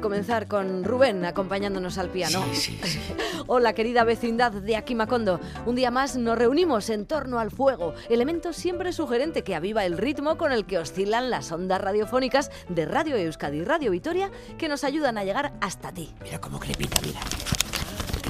Comenzar 0.00 0.46
con 0.46 0.84
Rubén 0.84 1.24
acompañándonos 1.24 1.98
al 1.98 2.08
piano. 2.08 2.44
Sí, 2.52 2.78
sí, 2.80 2.80
sí. 2.84 3.00
Hola, 3.48 3.72
querida 3.72 4.04
vecindad 4.04 4.52
de 4.52 4.76
Aquí 4.76 4.94
Macondo. 4.94 5.40
Un 5.66 5.74
día 5.74 5.90
más 5.90 6.16
nos 6.16 6.38
reunimos 6.38 6.88
en 6.88 7.04
torno 7.04 7.40
al 7.40 7.50
fuego, 7.50 7.92
elemento 8.08 8.52
siempre 8.52 8.92
sugerente 8.92 9.42
que 9.42 9.56
aviva 9.56 9.84
el 9.84 9.98
ritmo 9.98 10.38
con 10.38 10.52
el 10.52 10.66
que 10.66 10.78
oscilan 10.78 11.30
las 11.30 11.50
ondas 11.50 11.80
radiofónicas 11.80 12.52
de 12.68 12.86
Radio 12.86 13.16
Euskadi 13.16 13.58
y 13.58 13.64
Radio 13.64 13.90
Vitoria 13.90 14.30
que 14.56 14.68
nos 14.68 14.84
ayudan 14.84 15.18
a 15.18 15.24
llegar 15.24 15.52
hasta 15.60 15.90
ti. 15.90 16.14
Mira 16.22 16.40
cómo 16.40 16.60
crepita, 16.60 17.00
mira. 17.04 17.20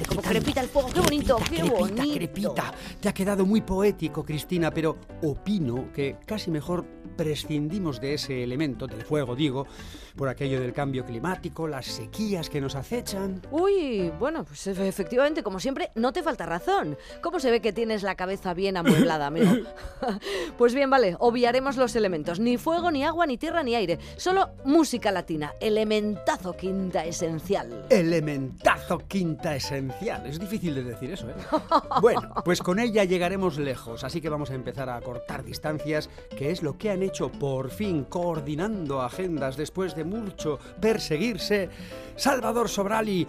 Como 0.09 0.23
crepita 0.23 0.63
el 0.63 0.69
fuego, 0.69 0.89
qué 0.89 1.01
bonito, 1.01 1.37
qué 1.37 1.57
crepita, 1.57 1.75
bonito. 1.79 2.15
crepita. 2.15 2.75
Te 2.99 3.09
ha 3.11 3.13
quedado 3.13 3.45
muy 3.45 3.61
poético, 3.61 4.25
Cristina, 4.25 4.71
pero 4.71 4.97
opino 5.23 5.93
que 5.93 6.17
casi 6.25 6.51
mejor 6.51 6.87
prescindimos 7.17 8.01
de 8.01 8.15
ese 8.15 8.43
elemento, 8.43 8.87
del 8.87 9.03
fuego, 9.03 9.37
digo, 9.37 9.67
por 10.17 10.29
aquello 10.29 10.61
del 10.61 10.73
cambio 10.73 11.05
climático, 11.05 11.67
las 11.69 11.87
sequías 11.87 12.49
que 12.51 12.61
nos 12.61 12.75
acechan. 12.75 13.41
Uy, 13.51 14.13
bueno, 14.19 14.45
pues 14.45 14.67
efe- 14.67 14.87
efectivamente, 14.87 15.43
como 15.43 15.61
siempre, 15.61 15.91
no 15.95 16.13
te 16.13 16.23
falta 16.23 16.47
razón. 16.47 16.97
¿Cómo 17.23 17.41
se 17.41 17.51
ve 17.51 17.61
que 17.61 17.73
tienes 17.73 18.03
la 18.03 18.15
cabeza 18.15 18.55
bien 18.55 18.77
amueblada, 18.77 19.27
amigo? 19.27 19.53
pues 20.59 20.75
bien, 20.75 20.91
vale, 20.91 21.17
obviaremos 21.19 21.77
los 21.77 21.95
elementos. 21.97 22.41
Ni 22.41 22.57
fuego, 22.59 22.91
ni 22.91 23.05
agua, 23.05 23.27
ni 23.27 23.39
tierra, 23.39 23.63
ni 23.63 23.75
aire. 23.75 23.99
Solo 24.17 24.51
música 24.65 25.11
latina. 25.13 25.53
Elementazo 25.61 26.57
quinta 26.57 27.05
esencial. 27.05 27.87
Elementazo 27.91 28.99
quinta 29.09 29.55
esencial. 29.57 30.27
Es 30.27 30.39
difícil 30.39 30.75
de 30.75 30.85
decir 30.85 31.13
eso, 31.13 31.29
¿eh? 31.31 31.35
Bueno, 32.01 32.33
pues 32.45 32.63
con 32.63 32.79
ella 32.79 33.05
llegaremos 33.05 33.59
lejos, 33.59 34.05
así 34.05 34.21
que 34.21 34.29
vamos 34.29 34.51
a 34.51 34.55
empezar 34.55 34.89
a 34.89 35.01
cortar 35.01 35.45
distancias, 35.45 36.09
que 36.37 36.51
es 36.51 36.63
lo 36.63 36.79
que 36.79 36.91
han 36.91 37.03
hecho 37.03 37.31
por 37.31 37.71
fin 37.71 38.05
coordinando 38.05 39.03
agendas 39.03 39.57
después 39.57 39.95
de 39.95 40.02
mucho 40.05 40.59
perseguirse. 40.81 41.69
Salvador 42.17 42.69
Sobral 42.69 43.09
y 43.09 43.27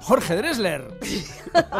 Jorge 0.00 0.36
Dressler. 0.36 0.88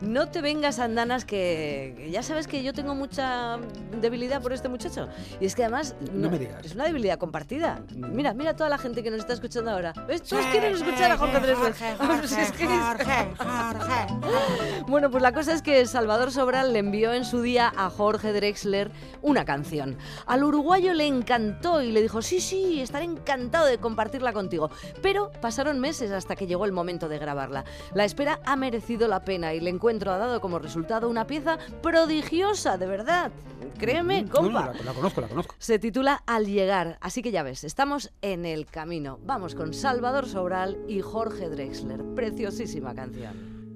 No 0.00 0.28
te 0.28 0.40
vengas 0.40 0.78
andanas 0.78 1.24
que, 1.26 2.08
ya 2.10 2.22
sabes 2.22 2.46
que 2.46 2.62
yo 2.62 2.72
tengo 2.72 2.94
mucha 2.94 3.58
debilidad 4.00 4.40
por 4.40 4.52
este 4.54 4.68
muchacho. 4.68 5.08
Y 5.40 5.46
es 5.46 5.54
que 5.54 5.64
además 5.64 5.94
No 6.12 6.30
me 6.30 6.38
digas. 6.38 6.64
es 6.64 6.74
una 6.74 6.84
debilidad 6.84 7.18
compartida. 7.18 7.80
Mira, 7.94 8.32
mira 8.32 8.56
toda 8.56 8.70
la 8.70 8.78
gente 8.78 9.02
que 9.02 9.10
nos 9.10 9.20
está 9.20 9.34
escuchando 9.34 9.70
ahora. 9.70 9.92
¿Ves? 10.08 10.22
Todos 10.22 10.46
quieren 10.46 10.74
escuchar 10.74 11.12
a 11.12 11.18
Jorge 11.18 11.40
Dressler. 11.40 11.74
Pues 12.20 12.32
es 12.32 12.52
que 12.52 12.64
es- 12.64 12.70
Bueno, 14.86 15.10
pues 15.10 15.22
la 15.22 15.32
cosa 15.32 15.52
es 15.52 15.62
que 15.62 15.84
Salvador 15.86 16.32
Sobral 16.32 16.72
le 16.72 16.78
envió 16.80 17.12
en 17.12 17.24
su 17.24 17.42
día 17.42 17.72
a 17.76 17.90
Jorge 17.90 18.32
Drexler 18.32 18.90
una 19.22 19.44
canción. 19.44 19.96
Al 20.26 20.44
uruguayo 20.44 20.94
le 20.94 21.06
encantó 21.06 21.82
y 21.82 21.92
le 21.92 22.02
dijo, 22.02 22.22
sí, 22.22 22.40
sí, 22.40 22.80
estaré 22.80 23.04
encantado 23.04 23.66
de 23.66 23.78
compartirla 23.78 24.32
contigo. 24.32 24.70
Pero 25.02 25.30
pasaron 25.40 25.78
meses 25.78 26.10
hasta 26.10 26.36
que 26.36 26.46
llegó 26.46 26.64
el 26.64 26.72
momento 26.72 26.89
de 26.98 27.18
grabarla. 27.18 27.64
La 27.94 28.04
espera 28.04 28.40
ha 28.44 28.56
merecido 28.56 29.06
la 29.08 29.24
pena 29.24 29.54
y 29.54 29.58
el 29.58 29.68
encuentro 29.68 30.10
ha 30.12 30.18
dado 30.18 30.40
como 30.40 30.58
resultado 30.58 31.08
una 31.08 31.26
pieza 31.26 31.58
prodigiosa, 31.82 32.76
de 32.78 32.86
verdad. 32.86 33.30
Créeme, 33.78 34.22
No, 34.22 34.28
no, 34.28 34.32
compa. 34.34 34.72
la, 34.74 34.82
la 34.84 34.92
conozco, 34.92 35.20
la 35.20 35.28
conozco. 35.28 35.54
Se 35.58 35.78
titula 35.78 36.22
Al 36.26 36.46
llegar, 36.46 36.98
así 37.00 37.22
que 37.22 37.30
ya 37.30 37.42
ves, 37.42 37.64
estamos 37.64 38.10
en 38.20 38.44
el 38.44 38.66
camino. 38.66 39.18
Vamos 39.24 39.54
con 39.54 39.72
Salvador 39.72 40.26
Sobral 40.28 40.78
y 40.88 41.00
Jorge 41.00 41.48
Drexler. 41.48 42.02
Preciosísima 42.14 42.94
canción. 42.94 43.32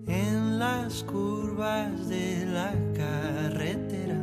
En 0.06 0.58
las 0.58 1.02
curvas 1.04 2.08
de 2.08 2.44
la 2.46 2.72
carretera 2.94 4.18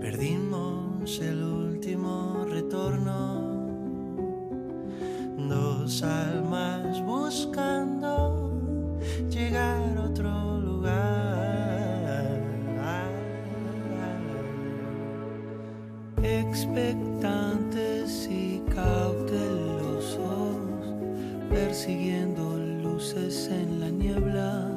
perdimos 0.00 1.18
el 1.20 1.42
último 1.44 2.44
retorno. 2.48 3.51
Dos 5.36 6.02
almas 6.02 7.00
buscando 7.04 8.98
llegar 9.30 9.80
a 9.96 10.02
otro 10.02 10.60
lugar. 10.60 11.42
Expectantes 16.22 18.28
y 18.30 18.62
cautelosos, 18.72 20.20
persiguiendo 21.50 22.56
luces 22.82 23.48
en 23.48 23.80
la 23.80 23.90
niebla. 23.90 24.70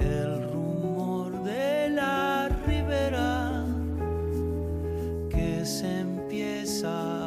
El 0.00 0.42
rumor 0.50 1.44
de 1.44 1.90
la 1.90 2.48
ribera 2.66 3.64
que 5.30 5.64
se 5.64 6.00
empieza 6.00 7.17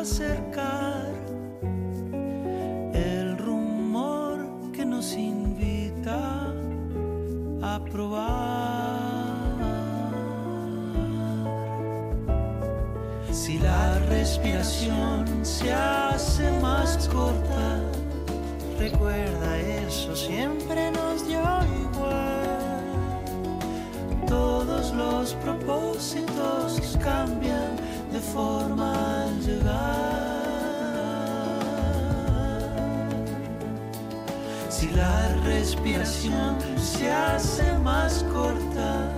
acercar. 0.00 1.06
El 2.92 3.38
rumor 3.38 4.38
que 4.72 4.84
nos 4.84 5.12
invita 5.14 6.52
a 7.62 7.80
probar. 7.90 8.96
Si 13.32 13.58
la 13.58 13.98
respiración 14.08 15.44
se 15.44 15.72
hace 15.72 16.50
más 16.60 17.08
corta, 17.08 17.80
recuerda 18.78 19.58
eso, 19.86 20.14
siempre 20.16 20.90
nos 20.90 21.26
dio 21.26 21.42
igual. 21.84 22.82
Todos 24.26 24.92
los 24.94 25.34
propósitos 25.34 26.96
cambian 27.02 27.85
de 28.16 28.22
forma 28.22 29.24
al 29.24 29.40
llegar. 29.40 30.06
Si 34.70 34.88
la 34.88 35.34
respiración 35.44 36.56
se 36.78 37.10
hace 37.10 37.78
más 37.78 38.24
corta, 38.32 39.12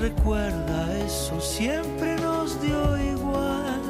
recuerda 0.00 0.96
eso, 0.98 1.40
siempre 1.40 2.14
nos 2.20 2.60
dio 2.62 2.96
igual. 3.14 3.82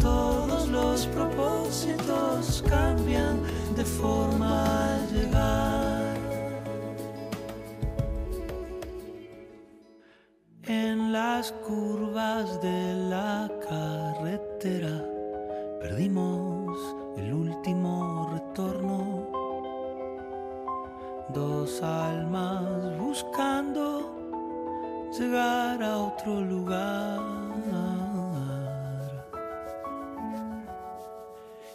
Todos 0.00 0.68
los 0.68 1.06
propósitos 1.06 2.62
cambian 2.68 3.40
de 3.74 3.84
forma 3.84 4.94
al 4.94 5.12
llegar. 5.12 5.93
Las 11.44 11.52
curvas 11.66 12.62
de 12.62 12.94
la 13.10 13.50
carretera 13.68 15.04
perdimos 15.78 16.78
el 17.18 17.34
último 17.34 18.30
retorno. 18.32 19.28
Dos 21.34 21.82
almas 21.82 22.96
buscando 22.98 23.82
llegar 25.18 25.82
a 25.82 25.98
otro 25.98 26.40
lugar. 26.40 27.20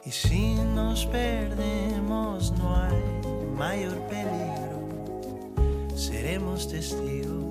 Y 0.03 0.09
si 0.09 0.55
nos 0.73 1.05
perdemos 1.05 2.51
no 2.53 2.75
hay 2.75 3.03
mayor 3.55 3.99
peligro. 4.07 4.79
Seremos 5.95 6.67
testigos 6.67 7.49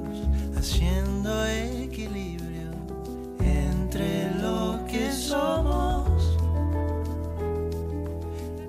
haciendo 0.56 1.46
equilibrio 1.46 1.87
entre 3.98 4.30
lo 4.40 4.78
que 4.86 5.10
somos 5.10 6.36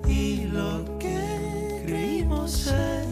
y 0.08 0.46
lo 0.46 0.84
que 0.98 1.84
creímos 1.86 2.52
ser. 2.52 3.06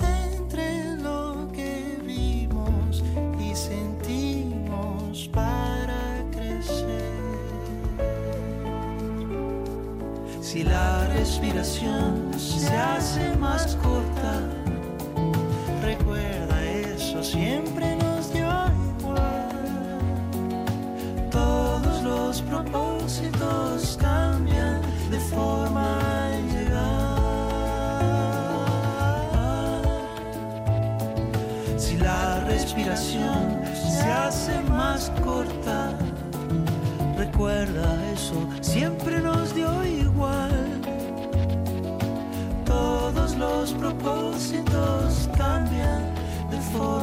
Entre 0.00 0.96
lo 0.96 1.50
que 1.52 1.98
vimos 2.06 3.02
y 3.38 3.54
sentimos 3.54 5.28
para 5.28 6.24
crecer. 6.30 7.12
Si 10.40 10.64
la 10.64 11.06
respiración 11.08 12.32
se 12.38 12.68
hace 12.68 13.36
más 13.36 13.76
se 33.02 34.10
hace 34.10 34.60
más 34.70 35.10
corta, 35.24 35.92
recuerda 37.16 37.96
eso, 38.12 38.48
siempre 38.60 39.20
nos 39.20 39.54
dio 39.54 39.84
igual. 39.84 40.80
Todos 42.64 43.36
los 43.36 43.72
propósitos 43.72 45.28
cambian 45.36 46.14
de 46.50 46.60
forma 46.72 47.01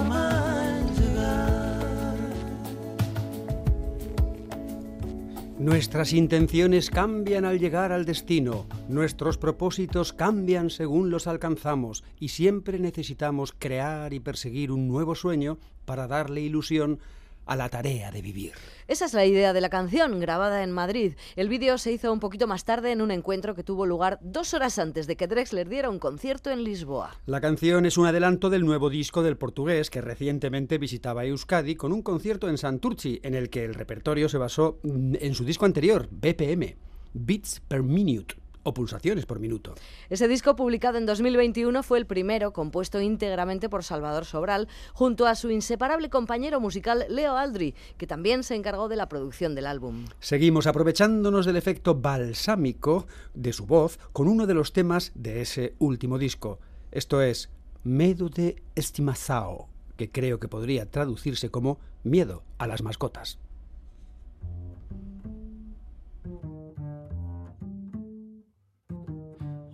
Nuestras 5.59 6.13
intenciones 6.13 6.89
cambian 6.89 7.43
al 7.43 7.59
llegar 7.59 7.91
al 7.91 8.05
destino, 8.05 8.65
nuestros 8.87 9.37
propósitos 9.37 10.13
cambian 10.13 10.69
según 10.69 11.09
los 11.09 11.27
alcanzamos. 11.27 12.05
Y 12.17 12.29
siempre 12.29 12.79
necesitamos 12.79 13.51
crear 13.51 14.13
y 14.13 14.21
perseguir 14.21 14.71
un 14.71 14.87
nuevo 14.87 15.15
sueño 15.15 15.57
para 15.83 16.07
darle 16.07 16.39
ilusión 16.39 16.99
a 17.49 17.55
la 17.55 17.67
tarea 17.67 18.11
de 18.11 18.21
vivir. 18.21 18.53
Esa 18.87 19.05
es 19.05 19.13
la 19.15 19.25
idea 19.25 19.53
de 19.53 19.61
la 19.61 19.69
canción, 19.69 20.19
grabada 20.19 20.63
en 20.63 20.71
Madrid. 20.71 21.13
El 21.35 21.49
vídeo 21.49 21.79
se 21.79 21.91
hizo 21.91 22.13
un 22.13 22.19
poquito 22.19 22.45
más 22.45 22.63
tarde 22.63 22.91
en 22.91 23.01
un 23.01 23.09
encuentro 23.09 23.55
que 23.55 23.63
tuvo 23.63 23.87
lugar 23.87 24.19
dos 24.21 24.53
horas 24.53 24.77
antes 24.77 25.07
de 25.07 25.15
que 25.15 25.27
Drexler 25.27 25.67
diera 25.67 25.89
un 25.89 25.97
concierto 25.97 26.51
en 26.51 26.63
Lisboa. 26.63 27.17
La 27.25 27.41
canción 27.41 27.87
es 27.87 27.97
un 27.97 28.05
adelanto 28.05 28.51
del 28.51 28.65
nuevo 28.65 28.91
disco 28.91 29.23
del 29.23 29.37
portugués 29.37 29.89
que 29.89 30.01
recientemente 30.01 30.77
visitaba 30.77 31.25
Euskadi 31.25 31.75
con 31.75 31.91
un 31.91 32.03
concierto 32.03 32.47
en 32.49 32.59
Santurci 32.59 33.19
en 33.23 33.33
el 33.33 33.49
que 33.49 33.65
el 33.65 33.73
repertorio 33.73 34.29
se 34.29 34.37
basó 34.37 34.77
en 34.83 35.33
su 35.33 35.43
disco 35.43 35.65
anterior, 35.65 36.07
BPM, 36.11 36.75
Beats 37.13 37.61
per 37.67 37.81
Minute 37.81 38.35
o 38.69 38.73
pulsaciones 38.73 39.25
por 39.25 39.39
minuto. 39.39 39.75
Ese 40.09 40.27
disco, 40.27 40.55
publicado 40.55 40.97
en 40.97 41.05
2021, 41.05 41.83
fue 41.83 41.97
el 41.97 42.05
primero 42.05 42.53
compuesto 42.53 43.01
íntegramente 43.01 43.69
por 43.69 43.83
Salvador 43.83 44.25
Sobral, 44.25 44.67
junto 44.93 45.25
a 45.25 45.35
su 45.35 45.49
inseparable 45.49 46.09
compañero 46.09 46.59
musical 46.59 47.05
Leo 47.09 47.37
Aldri, 47.37 47.75
que 47.97 48.07
también 48.07 48.43
se 48.43 48.55
encargó 48.55 48.87
de 48.87 48.95
la 48.95 49.09
producción 49.09 49.55
del 49.55 49.67
álbum. 49.67 50.05
Seguimos 50.19 50.67
aprovechándonos 50.67 51.45
del 51.45 51.55
efecto 51.55 51.95
balsámico 51.95 53.07
de 53.33 53.53
su 53.53 53.65
voz 53.65 53.99
con 54.13 54.27
uno 54.27 54.45
de 54.45 54.53
los 54.53 54.73
temas 54.73 55.11
de 55.15 55.41
ese 55.41 55.73
último 55.79 56.17
disco. 56.17 56.59
Esto 56.91 57.21
es 57.21 57.49
Medo 57.83 58.29
de 58.29 58.61
Estimação, 58.75 59.67
que 59.97 60.11
creo 60.11 60.39
que 60.39 60.47
podría 60.47 60.89
traducirse 60.89 61.49
como 61.49 61.79
Miedo 62.03 62.43
a 62.57 62.67
las 62.67 62.81
mascotas. 62.81 63.39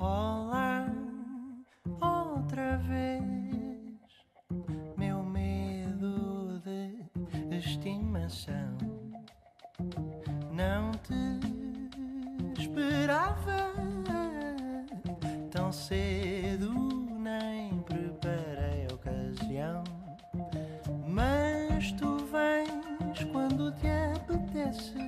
Olá, 0.07 0.86
outra 2.00 2.78
vez. 2.78 3.24
Meu 4.96 5.24
medo 5.24 6.60
de 6.60 7.57
estimação. 7.57 8.78
Não 10.52 10.92
te 10.92 12.62
esperava 12.62 13.74
tão 15.50 15.72
cedo, 15.72 16.72
nem 17.18 17.80
preparei 17.80 18.86
a 18.88 18.94
ocasião. 18.94 19.84
Mas 21.07 21.92
tu 21.94 22.18
vens 22.28 23.24
quando 23.31 23.72
te 23.72 23.88
apetece. 23.88 25.05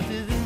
do, 0.00 0.08
do, 0.08 0.34
do. 0.34 0.39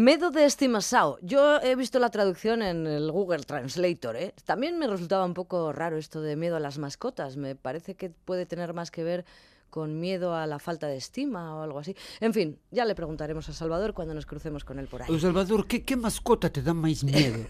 Medo 0.00 0.30
de 0.30 0.44
estimação. 0.44 1.18
Yo 1.22 1.60
he 1.60 1.74
visto 1.74 1.98
la 1.98 2.08
traducción 2.08 2.62
en 2.62 2.86
el 2.86 3.10
Google 3.10 3.42
Translator. 3.42 4.14
¿eh? 4.14 4.32
También 4.44 4.78
me 4.78 4.86
resultaba 4.86 5.24
un 5.24 5.34
poco 5.34 5.72
raro 5.72 5.96
esto 5.96 6.22
de 6.22 6.36
miedo 6.36 6.54
a 6.54 6.60
las 6.60 6.78
mascotas. 6.78 7.36
Me 7.36 7.56
parece 7.56 7.96
que 7.96 8.08
puede 8.08 8.46
tener 8.46 8.74
más 8.74 8.92
que 8.92 9.02
ver 9.02 9.24
con 9.70 10.00
miedo 10.00 10.34
a 10.34 10.46
la 10.46 10.58
falta 10.58 10.86
de 10.86 10.96
estima 10.96 11.56
o 11.56 11.62
algo 11.62 11.78
así. 11.78 11.94
En 12.20 12.32
fin, 12.32 12.58
ya 12.70 12.84
le 12.84 12.94
preguntaremos 12.94 13.48
a 13.48 13.52
Salvador 13.52 13.94
cuando 13.94 14.14
nos 14.14 14.26
crucemos 14.26 14.64
con 14.64 14.78
él 14.78 14.86
por 14.86 15.02
ahí. 15.02 15.20
Salvador, 15.20 15.66
¿qué, 15.66 15.84
qué 15.84 15.96
mascota 15.96 16.50
te 16.50 16.62
da 16.62 16.74
más 16.74 17.04
miedo? 17.04 17.44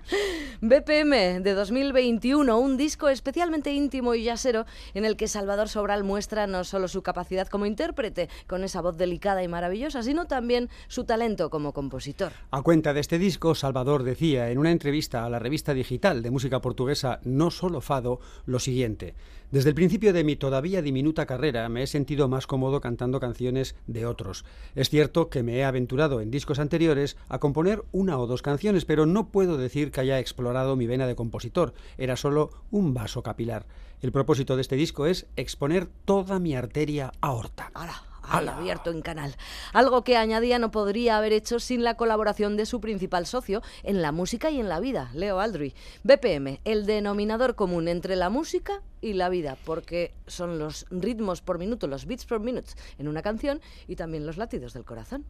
BPM 0.60 1.42
de 1.42 1.54
2021, 1.54 2.58
un 2.58 2.76
disco 2.76 3.08
especialmente 3.08 3.72
íntimo 3.72 4.14
y 4.14 4.24
yasero 4.24 4.66
en 4.94 5.04
el 5.04 5.16
que 5.16 5.28
Salvador 5.28 5.68
Sobral 5.68 6.04
muestra 6.04 6.46
no 6.46 6.64
solo 6.64 6.88
su 6.88 7.02
capacidad 7.02 7.48
como 7.48 7.66
intérprete, 7.66 8.28
con 8.46 8.64
esa 8.64 8.80
voz 8.80 8.96
delicada 8.96 9.42
y 9.42 9.48
maravillosa, 9.48 10.02
sino 10.02 10.26
también 10.26 10.68
su 10.88 11.04
talento 11.04 11.50
como 11.50 11.72
compositor. 11.72 12.32
A 12.50 12.62
cuenta 12.62 12.92
de 12.92 13.00
este 13.00 13.18
disco, 13.18 13.54
Salvador 13.54 14.02
decía 14.02 14.50
en 14.50 14.58
una 14.58 14.70
entrevista 14.70 15.24
a 15.24 15.30
la 15.30 15.38
revista 15.38 15.74
digital 15.74 16.22
de 16.22 16.30
música 16.30 16.60
portuguesa 16.60 17.20
No 17.24 17.50
Solo 17.50 17.80
Fado 17.80 18.20
lo 18.46 18.58
siguiente. 18.58 19.14
Desde 19.54 19.68
el 19.68 19.76
principio 19.76 20.12
de 20.12 20.24
mi 20.24 20.34
todavía 20.34 20.82
diminuta 20.82 21.26
carrera 21.26 21.68
me 21.68 21.84
he 21.84 21.86
sentido 21.86 22.26
más 22.26 22.48
cómodo 22.48 22.80
cantando 22.80 23.20
canciones 23.20 23.76
de 23.86 24.04
otros. 24.04 24.44
Es 24.74 24.90
cierto 24.90 25.30
que 25.30 25.44
me 25.44 25.58
he 25.58 25.64
aventurado 25.64 26.20
en 26.20 26.32
discos 26.32 26.58
anteriores 26.58 27.16
a 27.28 27.38
componer 27.38 27.84
una 27.92 28.18
o 28.18 28.26
dos 28.26 28.42
canciones, 28.42 28.84
pero 28.84 29.06
no 29.06 29.28
puedo 29.28 29.56
decir 29.56 29.92
que 29.92 30.00
haya 30.00 30.18
explorado 30.18 30.74
mi 30.74 30.88
vena 30.88 31.06
de 31.06 31.14
compositor. 31.14 31.72
Era 31.98 32.16
solo 32.16 32.50
un 32.72 32.94
vaso 32.94 33.22
capilar. 33.22 33.64
El 34.02 34.10
propósito 34.10 34.56
de 34.56 34.62
este 34.62 34.74
disco 34.74 35.06
es 35.06 35.28
exponer 35.36 35.86
toda 36.04 36.40
mi 36.40 36.56
arteria 36.56 37.12
aorta. 37.20 37.70
¡Hala! 37.74 38.02
Ahí, 38.26 38.48
abierto 38.48 38.90
en 38.90 39.02
canal. 39.02 39.36
Algo 39.72 40.02
que 40.02 40.16
añadía 40.16 40.58
no 40.58 40.70
podría 40.70 41.18
haber 41.18 41.32
hecho 41.32 41.60
sin 41.60 41.84
la 41.84 41.96
colaboración 41.96 42.56
de 42.56 42.66
su 42.66 42.80
principal 42.80 43.26
socio 43.26 43.62
en 43.82 44.02
la 44.02 44.12
música 44.12 44.50
y 44.50 44.60
en 44.60 44.68
la 44.68 44.80
vida, 44.80 45.10
Leo 45.14 45.40
Aldry. 45.40 45.74
BPM, 46.02 46.60
el 46.64 46.86
denominador 46.86 47.54
común 47.54 47.86
entre 47.86 48.16
la 48.16 48.30
música 48.30 48.82
y 49.04 49.12
la 49.12 49.28
vida, 49.28 49.58
porque 49.66 50.14
son 50.26 50.58
los 50.58 50.86
ritmos 50.90 51.42
por 51.42 51.58
minuto, 51.58 51.86
los 51.86 52.06
beats 52.06 52.24
per 52.24 52.40
minute 52.40 52.68
en 52.98 53.06
una 53.06 53.20
canción 53.20 53.60
y 53.86 53.96
también 53.96 54.24
los 54.24 54.38
latidos 54.38 54.72
del 54.72 54.84
corazón. 54.84 55.26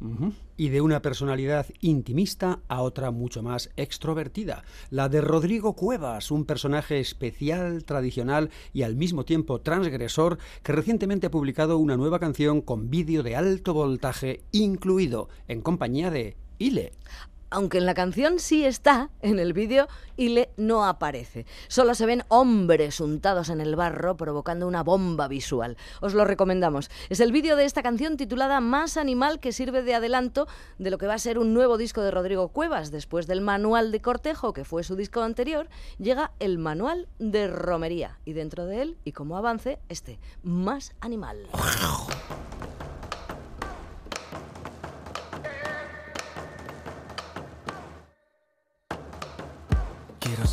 Y 0.57 0.69
de 0.69 0.81
una 0.81 1.03
personalidad 1.03 1.67
intimista 1.81 2.61
a 2.69 2.83
otra 2.83 3.11
mucho 3.11 3.43
más 3.43 3.71
extrovertida, 3.77 4.63
la 4.91 5.09
de 5.09 5.21
Rodrigo 5.21 5.75
Cuevas, 5.75 6.31
un 6.31 6.45
personaje 6.45 7.01
especial, 7.01 7.85
tradicional 7.85 8.51
y 8.73 8.83
al 8.83 8.95
mismo 8.95 9.25
tiempo 9.25 9.61
transgresor, 9.61 10.39
que 10.63 10.71
recientemente 10.71 11.27
ha 11.27 11.33
publicado 11.33 11.79
una 11.79 11.97
nueva 11.97 12.21
canción 12.21 12.61
con 12.61 12.91
vídeo 12.91 13.25
de 13.25 13.35
alto 13.35 13.75
voltaje 13.75 14.45
incluido, 14.53 15.29
en 15.49 15.63
compañía 15.63 16.13
de 16.13 16.37
Ile. 16.59 16.93
Aunque 17.55 17.79
en 17.79 17.87
la 17.87 17.95
canción 17.95 18.41
sí 18.41 18.65
está, 18.65 19.11
en 19.23 19.39
el 19.39 19.53
vídeo 19.53 19.87
Ile 20.17 20.51
no 20.57 20.85
aparece. 20.85 21.47
Solo 21.69 21.95
se 21.95 22.05
ven 22.05 22.25
hombres 22.27 22.99
untados 22.99 23.49
en 23.49 23.61
el 23.61 23.77
barro 23.77 24.17
provocando 24.17 24.67
una 24.67 24.83
bomba 24.83 25.29
visual. 25.29 25.77
Os 26.01 26.15
lo 26.15 26.25
recomendamos. 26.25 26.91
Es 27.11 27.21
el 27.21 27.31
vídeo 27.31 27.55
de 27.55 27.65
esta 27.65 27.85
canción 27.85 28.17
titulada 28.17 28.61
Más 28.61 28.97
Animal 28.97 29.39
que 29.39 29.53
sirve 29.53 29.85
de 29.85 29.95
adelanto 29.95 30.49
de 30.79 30.91
lo 30.91 30.99
que 30.99 31.07
va 31.07 31.15
a 31.15 31.19
ser 31.21 31.39
un 31.39 31.55
nuevo 31.55 31.79
disco 31.79 32.03
de 32.03 32.11
Rodrigo 32.11 32.49
Cuevas. 32.49 32.91
Después 32.91 33.29
del 33.29 33.41
manual 33.41 33.93
de 33.93 34.03
cortejo, 34.03 34.53
que 34.53 34.65
fue 34.65 34.83
su 34.83 34.97
disco 34.97 35.23
anterior, 35.23 35.69
llega 35.99 36.33
el 36.41 36.59
manual 36.59 37.07
de 37.21 37.47
romería. 37.47 38.19
Y 38.25 38.33
dentro 38.33 38.67
de 38.67 38.83
él, 38.83 38.99
y 39.05 39.13
como 39.13 39.37
avance, 39.37 39.79
este, 39.89 40.19
Más 40.43 40.93
Animal. 41.01 41.47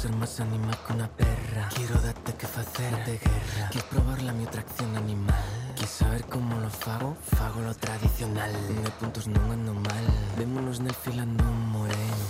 Ser 0.02 0.16
más 0.16 0.40
animal 0.40 0.76
que 0.88 0.94
una 0.94 1.08
perra. 1.08 1.70
Quiero 1.76 2.02
darte 2.02 2.34
que 2.34 2.48
facer 2.48 2.92
de 3.06 3.20
guerra. 3.20 3.70
Quieres 3.70 3.90
probar 3.92 4.20
la 4.24 4.34
mi 4.34 4.46
atracción 4.46 4.98
animal. 4.98 5.36
Quieres 5.76 5.92
saber 5.92 6.24
cómo 6.26 6.60
lo 6.60 6.72
fago? 6.72 7.16
Fago 7.38 7.62
lo 7.62 7.76
tradicional. 7.76 8.52
De 8.84 8.90
puntos 9.00 9.28
non 9.28 9.46
ando 9.54 9.76
mal. 9.76 10.06
Vémonos 10.42 10.82
nel 10.82 10.96
filando 10.96 11.44
un 11.46 11.70
moreno. 11.70 12.26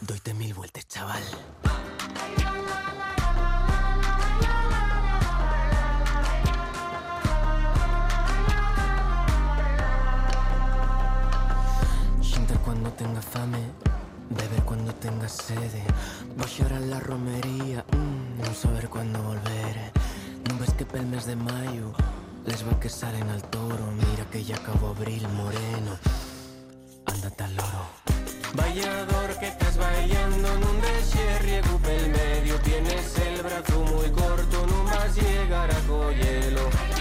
Doite 0.00 0.34
mil 0.34 0.52
vueltas, 0.52 0.82
chaval. 0.88 1.22
Xintar 12.20 12.58
cuando 12.66 12.90
tenga 12.98 13.22
fame 13.22 13.91
Beber 14.34 14.62
cuando 14.64 14.94
tenga 14.94 15.28
sede 15.28 15.82
Voy 16.36 16.66
a 16.70 16.80
la 16.80 17.00
romería 17.00 17.84
mm, 17.92 18.42
Non 18.42 18.54
saber 18.54 18.88
cuándo 18.88 19.20
volver. 19.22 19.76
Non 20.48 20.58
ves 20.58 20.72
que 20.72 20.84
pel 20.84 21.06
mes 21.06 21.26
de 21.26 21.36
maio 21.36 21.92
Les 22.46 22.64
va 22.66 22.78
que 22.80 22.88
salen 22.88 23.28
al 23.28 23.42
toro. 23.50 23.84
Mira 23.92 24.24
que 24.30 24.42
ya 24.42 24.56
acabó 24.56 24.88
abril 24.88 25.28
moreno 25.28 25.98
Ándate 27.06 27.44
al 27.44 27.56
loro 27.56 27.84
Vallador 28.54 29.28
que 29.40 29.48
estás 29.48 29.76
bailando 29.76 30.48
Nun 30.58 30.80
deixe 30.80 31.38
riego 31.44 31.78
pel 31.84 32.08
medio 32.08 32.54
Tienes 32.60 33.18
el 33.18 33.42
brazo 33.42 33.84
muy 33.92 34.10
corto 34.10 34.66
Non 34.66 34.84
vas 34.86 35.12
llegar 35.14 35.70
a 35.70 36.91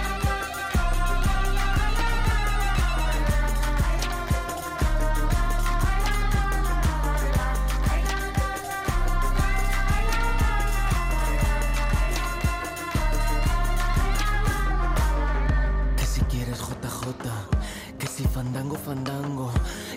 fandango, 18.41 18.75
fandango, 18.75 19.51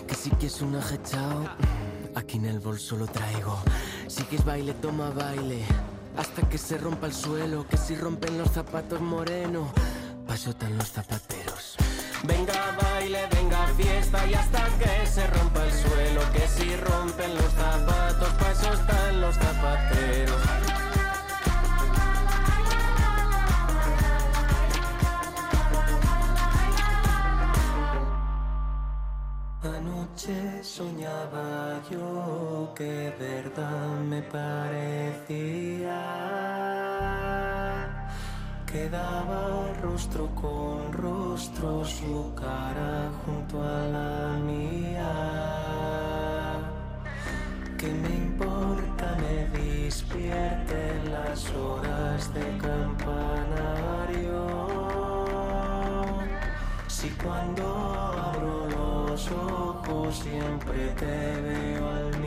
que 0.07 0.13
si 0.13 0.29
quieres 0.29 0.61
un 0.61 0.75
ajechao, 0.75 1.41
mm, 1.41 2.17
aquí 2.17 2.37
en 2.37 2.45
el 2.45 2.59
bolso 2.59 2.95
lo 2.95 3.07
traigo. 3.07 3.57
Si 4.07 4.21
quieres 4.25 4.45
baile, 4.45 4.73
toma 4.73 5.09
baile, 5.09 5.63
hasta 6.15 6.47
que 6.47 6.59
se 6.59 6.77
rompa 6.77 7.07
el 7.07 7.13
suelo, 7.13 7.65
que 7.67 7.77
si 7.77 7.95
rompen 7.95 8.37
los 8.37 8.51
zapatos 8.51 9.01
moreno, 9.01 9.73
pasotan 10.27 10.77
los 10.77 10.91
zapateros. 10.91 11.75
Venga 12.23 12.77
baile, 12.83 13.21
venga 13.31 13.65
fiesta 13.79 14.27
y 14.27 14.35
hasta 14.35 14.63
que 14.77 15.07
se 15.07 15.25
rompa 15.25 15.65
el 15.65 15.73
suelo, 15.73 16.21
que 16.31 16.47
si 16.47 16.75
rompen 16.75 17.33
los 17.33 17.51
zapatos, 17.51 17.94
yo 31.89 32.73
que 32.75 33.13
verdad 33.19 33.99
me 34.09 34.21
parecía 34.21 36.01
que 38.65 38.89
daba 38.89 39.71
rostro 39.81 40.27
con 40.35 40.91
rostro 40.91 41.85
su 41.85 42.33
cara 42.35 43.09
junto 43.25 43.61
a 43.61 43.85
la 43.87 44.37
mía. 44.43 45.11
Que 47.77 47.87
me 47.87 48.09
importa 48.09 49.17
me 49.21 49.47
despierte 49.57 51.01
las 51.09 51.49
horas 51.53 52.33
de 52.33 52.57
campanario. 52.57 54.41
Si 56.87 57.09
cuando 57.11 58.34
los 59.15 59.31
ojos 59.31 60.13
siempre 60.13 60.89
te 60.99 61.41
veo 61.41 61.89
al 61.89 62.24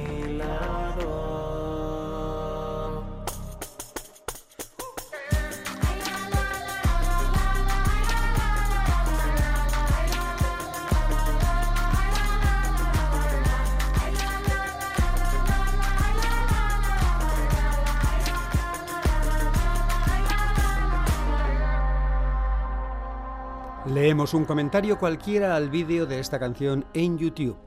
Leemos 24.09 24.33
un 24.33 24.47
comentario 24.47 24.99
cualquiera 24.99 25.55
al 25.55 25.69
vídeo 25.69 26.07
de 26.07 26.19
esta 26.19 26.39
canción 26.39 26.87
en 26.95 27.19
YouTube. 27.19 27.59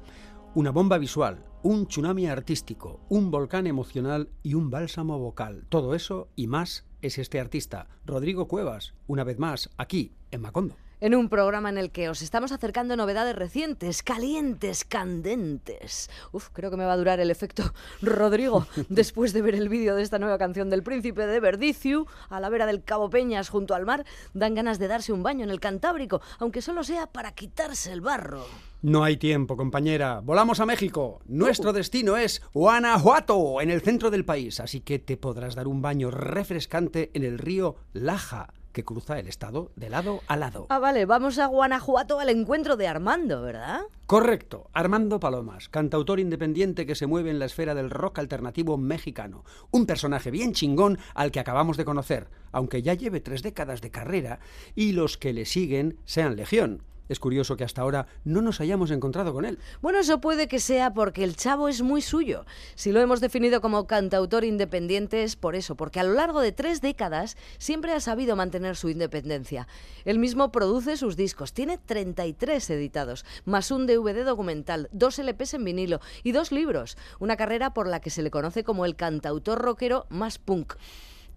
Una 0.55 0.71
bomba 0.71 0.97
visual, 0.97 1.45
un 1.61 1.85
tsunami 1.85 2.25
artístico, 2.25 2.99
un 3.09 3.29
volcán 3.29 3.67
emocional 3.67 4.31
y 4.41 4.55
un 4.55 4.71
bálsamo 4.71 5.19
vocal. 5.19 5.67
Todo 5.69 5.93
eso 5.93 6.29
y 6.35 6.47
más 6.47 6.87
es 7.03 7.19
este 7.19 7.39
artista, 7.39 7.89
Rodrigo 8.07 8.47
Cuevas, 8.47 8.95
una 9.05 9.23
vez 9.23 9.37
más, 9.37 9.69
aquí, 9.77 10.15
en 10.31 10.41
Macondo. 10.41 10.80
En 11.01 11.15
un 11.15 11.27
programa 11.29 11.69
en 11.69 11.77
el 11.77 11.91
que 11.91 12.09
os 12.09 12.21
estamos 12.21 12.51
acercando 12.51 12.95
novedades 12.95 13.35
recientes, 13.35 14.03
calientes, 14.03 14.85
candentes. 14.85 16.09
Uf, 16.31 16.49
creo 16.53 16.69
que 16.69 16.77
me 16.77 16.85
va 16.85 16.93
a 16.93 16.97
durar 16.97 17.19
el 17.19 17.31
efecto 17.31 17.73
Rodrigo 18.01 18.67
después 18.89 19.33
de 19.33 19.41
ver 19.41 19.55
el 19.55 19.67
vídeo 19.67 19.95
de 19.95 20.03
esta 20.03 20.19
nueva 20.19 20.37
canción 20.37 20.69
del 20.69 20.83
príncipe 20.83 21.25
de 21.25 21.39
Verdiciu, 21.39 22.05
a 22.29 22.39
la 22.39 22.49
vera 22.49 22.67
del 22.67 22.83
Cabo 22.83 23.09
Peñas 23.09 23.49
junto 23.49 23.73
al 23.73 23.85
mar, 23.85 24.05
dan 24.33 24.53
ganas 24.53 24.79
de 24.79 24.87
darse 24.87 25.11
un 25.11 25.23
baño 25.23 25.43
en 25.43 25.49
el 25.49 25.59
Cantábrico, 25.59 26.21
aunque 26.39 26.61
solo 26.61 26.83
sea 26.83 27.07
para 27.07 27.33
quitarse 27.33 27.91
el 27.91 28.01
barro. 28.01 28.45
No 28.83 29.03
hay 29.03 29.17
tiempo, 29.17 29.57
compañera. 29.57 30.21
Volamos 30.23 30.59
a 30.59 30.65
México. 30.65 31.19
Nuestro 31.25 31.71
destino 31.73 32.17
es 32.17 32.41
Guanajuato, 32.53 33.61
en 33.61 33.69
el 33.69 33.81
centro 33.81 34.09
del 34.09 34.25
país, 34.25 34.59
así 34.59 34.81
que 34.81 34.97
te 34.97 35.17
podrás 35.17 35.55
dar 35.55 35.67
un 35.67 35.81
baño 35.81 36.09
refrescante 36.09 37.11
en 37.13 37.23
el 37.23 37.37
río 37.37 37.75
Laja 37.93 38.53
que 38.71 38.83
cruza 38.83 39.19
el 39.19 39.27
estado 39.27 39.71
de 39.75 39.89
lado 39.89 40.21
a 40.27 40.37
lado. 40.37 40.67
Ah, 40.69 40.79
vale, 40.79 41.05
vamos 41.05 41.39
a 41.39 41.45
Guanajuato 41.47 42.19
al 42.19 42.29
encuentro 42.29 42.77
de 42.77 42.87
Armando, 42.87 43.41
¿verdad? 43.41 43.81
Correcto, 44.05 44.69
Armando 44.73 45.19
Palomas, 45.19 45.69
cantautor 45.69 46.19
independiente 46.19 46.85
que 46.85 46.95
se 46.95 47.07
mueve 47.07 47.29
en 47.29 47.39
la 47.39 47.45
esfera 47.45 47.75
del 47.75 47.89
rock 47.89 48.19
alternativo 48.19 48.77
mexicano. 48.77 49.45
Un 49.71 49.85
personaje 49.85 50.31
bien 50.31 50.53
chingón 50.53 50.97
al 51.13 51.31
que 51.31 51.39
acabamos 51.39 51.77
de 51.77 51.85
conocer, 51.85 52.27
aunque 52.51 52.81
ya 52.81 52.93
lleve 52.93 53.21
tres 53.21 53.43
décadas 53.43 53.81
de 53.81 53.91
carrera 53.91 54.39
y 54.75 54.91
los 54.91 55.17
que 55.17 55.33
le 55.33 55.45
siguen 55.45 55.97
sean 56.05 56.35
legión. 56.35 56.83
Es 57.11 57.19
curioso 57.19 57.57
que 57.57 57.65
hasta 57.65 57.81
ahora 57.81 58.07
no 58.23 58.41
nos 58.41 58.61
hayamos 58.61 58.89
encontrado 58.89 59.33
con 59.33 59.43
él. 59.43 59.59
Bueno, 59.81 59.99
eso 59.99 60.21
puede 60.21 60.47
que 60.47 60.61
sea 60.61 60.93
porque 60.93 61.25
el 61.25 61.35
chavo 61.35 61.67
es 61.67 61.81
muy 61.81 62.01
suyo. 62.01 62.45
Si 62.75 62.93
lo 62.93 63.01
hemos 63.01 63.19
definido 63.19 63.59
como 63.59 63.85
cantautor 63.85 64.45
independiente 64.45 65.23
es 65.23 65.35
por 65.35 65.57
eso, 65.57 65.75
porque 65.75 65.99
a 65.99 66.03
lo 66.03 66.13
largo 66.13 66.39
de 66.39 66.53
tres 66.53 66.79
décadas 66.79 67.35
siempre 67.57 67.91
ha 67.91 67.99
sabido 67.99 68.37
mantener 68.37 68.77
su 68.77 68.87
independencia. 68.87 69.67
Él 70.05 70.19
mismo 70.19 70.53
produce 70.53 70.95
sus 70.95 71.17
discos, 71.17 71.51
tiene 71.51 71.77
33 71.77 72.69
editados, 72.69 73.25
más 73.43 73.71
un 73.71 73.87
DVD 73.87 74.23
documental, 74.23 74.87
dos 74.93 75.19
LPs 75.19 75.55
en 75.55 75.65
vinilo 75.65 75.99
y 76.23 76.31
dos 76.31 76.53
libros. 76.53 76.97
Una 77.19 77.35
carrera 77.35 77.73
por 77.73 77.89
la 77.89 77.99
que 77.99 78.09
se 78.09 78.21
le 78.21 78.31
conoce 78.31 78.63
como 78.63 78.85
el 78.85 78.95
cantautor 78.95 79.59
rockero 79.59 80.05
más 80.07 80.37
punk. 80.37 80.75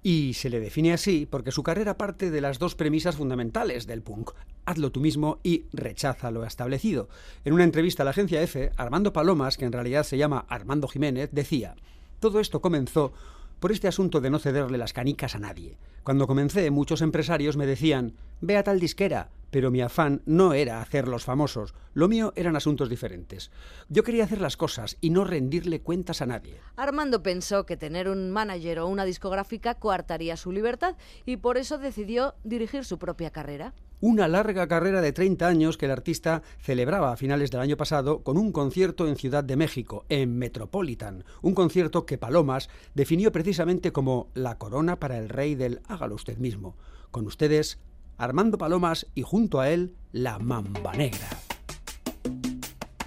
Y 0.06 0.34
se 0.34 0.50
le 0.50 0.61
define 0.61 0.92
así 0.92 1.25
porque 1.25 1.50
su 1.50 1.62
carrera 1.62 1.96
parte 1.96 2.30
de 2.30 2.42
las 2.42 2.58
dos 2.58 2.75
premisas 2.75 3.16
fundamentales 3.16 3.87
del 3.87 4.02
punk. 4.02 4.32
Hazlo 4.66 4.92
tú 4.92 5.00
mismo 5.00 5.40
y 5.42 5.64
rechaza 5.73 6.30
lo 6.30 6.44
establecido. 6.44 7.08
En 7.46 7.54
una 7.54 7.64
entrevista 7.64 8.02
a 8.02 8.04
la 8.04 8.11
agencia 8.11 8.42
F, 8.42 8.70
Armando 8.76 9.14
Palomas, 9.14 9.56
que 9.56 9.64
en 9.64 9.73
realidad 9.73 10.02
se 10.02 10.18
llama 10.18 10.44
Armando 10.50 10.88
Jiménez, 10.88 11.30
decía, 11.32 11.75
todo 12.20 12.38
esto 12.38 12.61
comenzó 12.61 13.14
por 13.61 13.73
este 13.73 13.88
asunto 13.88 14.20
de 14.20 14.28
no 14.28 14.38
cederle 14.38 14.76
las 14.76 14.92
canicas 14.92 15.37
a 15.37 15.38
nadie. 15.38 15.78
Cuando 16.02 16.26
comencé, 16.26 16.70
muchos 16.70 17.00
empresarios 17.00 17.56
me 17.56 17.64
decían, 17.64 18.12
ve 18.42 18.58
a 18.58 18.62
tal 18.62 18.80
disquera, 18.80 19.30
pero 19.54 19.70
mi 19.70 19.82
afán 19.82 20.20
no 20.26 20.52
era 20.52 20.82
hacerlos 20.82 21.23
famosos, 21.23 21.75
lo 21.92 22.08
mío 22.08 22.32
eran 22.34 22.56
asuntos 22.56 22.90
diferentes. 22.90 23.52
Yo 23.88 24.02
quería 24.02 24.25
hacer 24.25 24.40
las 24.40 24.56
cosas 24.56 24.96
y 25.00 25.11
no 25.11 25.23
rendirle 25.23 25.80
cuentas 25.80 26.23
a 26.23 26.26
nadie. 26.26 26.58
Armando 26.75 27.23
pensó 27.23 27.64
que 27.64 27.76
tener 27.76 28.08
un 28.08 28.32
manager 28.32 28.80
o 28.80 28.88
una 28.88 29.04
discográfica 29.04 29.76
coartaría 29.76 30.37
su 30.37 30.50
libertad 30.50 30.96
y 31.25 31.37
por 31.37 31.56
eso 31.56 31.78
decidió 31.78 32.34
dirigir 32.42 32.84
su 32.84 32.99
propia 32.99 33.30
carrera 33.30 33.75
una 34.00 34.26
larga 34.26 34.66
carrera 34.66 35.00
de 35.00 35.12
30 35.12 35.46
años 35.46 35.78
que 35.78 35.87
el 35.87 35.92
artista 35.92 36.42
celebraba 36.58 37.12
a 37.12 37.16
finales 37.16 37.52
del 37.52 37.61
año 37.61 37.76
pasado 37.76 38.25
con 38.25 38.37
un 38.37 38.50
concierto 38.50 39.06
en 39.06 39.14
Ciudad 39.14 39.44
de 39.44 39.56
México, 39.56 40.04
en 40.08 40.37
Metropolitan, 40.37 41.25
un 41.42 41.54
concierto 41.54 42.04
que 42.04 42.18
Palomas 42.18 42.68
definió 42.94 43.30
precisamente 43.30 43.92
como 43.92 44.30
la 44.34 44.58
corona 44.58 44.99
para 44.99 45.16
el 45.16 45.28
rey 45.28 45.54
del 45.54 45.80
hágalo 45.87 46.16
usted 46.16 46.38
mismo. 46.38 46.76
Con 47.12 47.26
ustedes, 47.26 47.78
Armando 48.16 48.59
Palomas 48.59 49.06
y 49.15 49.23
junto 49.23 49.60
a 49.60 49.71
él, 49.71 49.95
la 50.12 50.38
Mamba 50.38 50.93
Negra. 50.95 51.28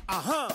Ajá. 0.07 0.47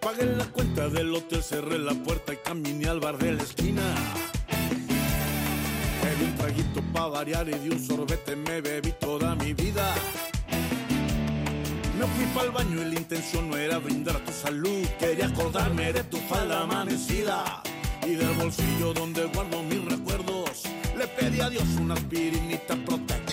Pagué 0.00 0.26
la 0.36 0.46
cuenta 0.46 0.88
del 0.88 1.14
hotel, 1.14 1.42
cerré 1.42 1.78
la 1.78 1.94
puerta 1.94 2.32
y 2.32 2.36
caminé 2.38 2.88
al 2.88 3.00
bar 3.00 3.18
de 3.18 3.32
la 3.32 3.42
esquina. 3.42 3.82
Pedí 6.02 6.24
un 6.24 6.36
traguito 6.36 6.82
para 6.92 7.06
variar 7.08 7.48
y 7.48 7.52
de 7.52 7.70
un 7.70 7.78
sorbete 7.78 8.34
me 8.36 8.60
bebí 8.60 8.92
toda 8.98 9.34
mi 9.34 9.52
vida. 9.52 9.94
Me 12.00 12.06
fui 12.06 12.24
para 12.32 12.46
el 12.46 12.52
baño 12.52 12.80
y 12.80 12.94
la 12.94 12.98
intención 12.98 13.50
no 13.50 13.58
era 13.58 13.76
brindar 13.76 14.18
tu 14.20 14.32
salud. 14.32 14.86
Quería 14.98 15.26
acordarme 15.26 15.92
de 15.92 16.02
tu 16.04 16.16
falda 16.16 16.62
amanecida 16.62 17.62
y 18.06 18.14
del 18.14 18.30
bolsillo 18.38 18.94
donde 18.94 19.26
guardo 19.26 19.62
mis 19.64 19.84
recuerdos. 19.84 20.62
Le 20.96 21.06
pedí 21.08 21.42
a 21.42 21.50
Dios 21.50 21.64
una 21.78 21.92
aspirinita 21.92 22.74
protect. 22.86 23.32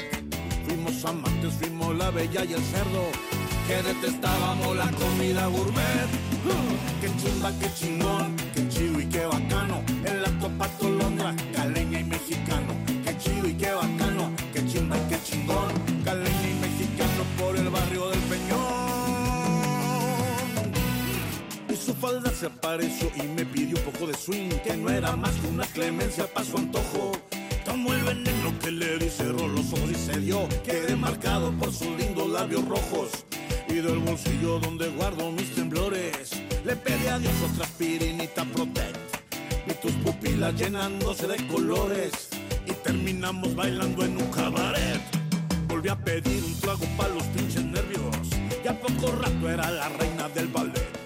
Fuimos 0.66 1.06
amantes, 1.06 1.54
fuimos 1.54 1.96
la 1.96 2.12
bella 2.12 2.44
y 2.44 2.54
el 2.56 2.62
cerdo. 2.62 3.06
Que 3.70 3.82
detestábamos 3.84 4.76
la 4.76 4.92
comida 4.92 5.48
gourmet. 5.48 6.10
Uh, 6.44 7.00
qué 7.00 7.10
chimba, 7.22 7.54
qué 7.60 7.74
chingón, 7.74 8.36
se 22.38 22.46
apareció 22.46 23.12
y 23.16 23.24
me 23.24 23.46
pidió 23.46 23.78
un 23.78 23.92
poco 23.92 24.06
de 24.06 24.14
swing, 24.14 24.50
que 24.64 24.78
no 24.78 24.92
era 24.92 25.16
más 25.16 25.32
que 25.32 25.48
una 25.48 25.66
clemencia 25.66 26.32
para 26.32 26.46
su 26.46 26.58
antojo. 26.58 27.12
Tomó 27.66 27.94
el 27.94 28.04
veneno 28.04 28.54
que 28.60 28.70
le 28.70 29.00
di, 29.00 29.10
cerró 29.10 29.48
los 29.48 29.74
ojos 29.74 29.90
y 29.90 29.96
se 29.96 30.20
dio. 30.20 30.48
Quedé 30.64 30.96
marcado 30.96 31.52
por 31.54 31.74
sus 31.74 31.88
lindos 31.98 32.30
labios 32.30 32.64
rojos. 32.68 33.26
Y 33.68 33.76
del 33.76 33.98
bolsillo 34.00 34.60
donde 34.60 34.88
guardo 34.90 35.32
mis 35.32 35.52
temblores, 35.56 36.32
le 36.64 36.76
pedí 36.76 37.08
a 37.08 37.18
Dios 37.18 37.34
otra 37.52 37.66
aspirinita 37.66 38.46
protect. 38.46 38.98
Y 39.66 39.74
tus 39.82 39.94
pupilas 40.04 40.54
llenándose 40.54 41.26
de 41.26 41.38
colores. 41.48 42.30
Y 42.68 42.72
terminamos 42.84 43.56
bailando 43.56 44.06
en 44.06 44.16
un 44.16 44.30
cabaret. 44.30 45.02
Volví 45.68 45.90
a 45.90 45.98
pedir 45.98 46.44
un 46.44 46.60
trago 46.60 46.86
para 46.98 47.16
los 47.16 47.24
pinches 47.24 47.64
nervios. 47.64 48.16
Y 48.64 48.68
a 48.68 48.80
poco 48.80 49.12
rato 49.14 49.50
era 49.50 49.72
la 49.72 49.90
reina 49.90 50.30
del 50.30 50.50
ballet. 50.50 50.97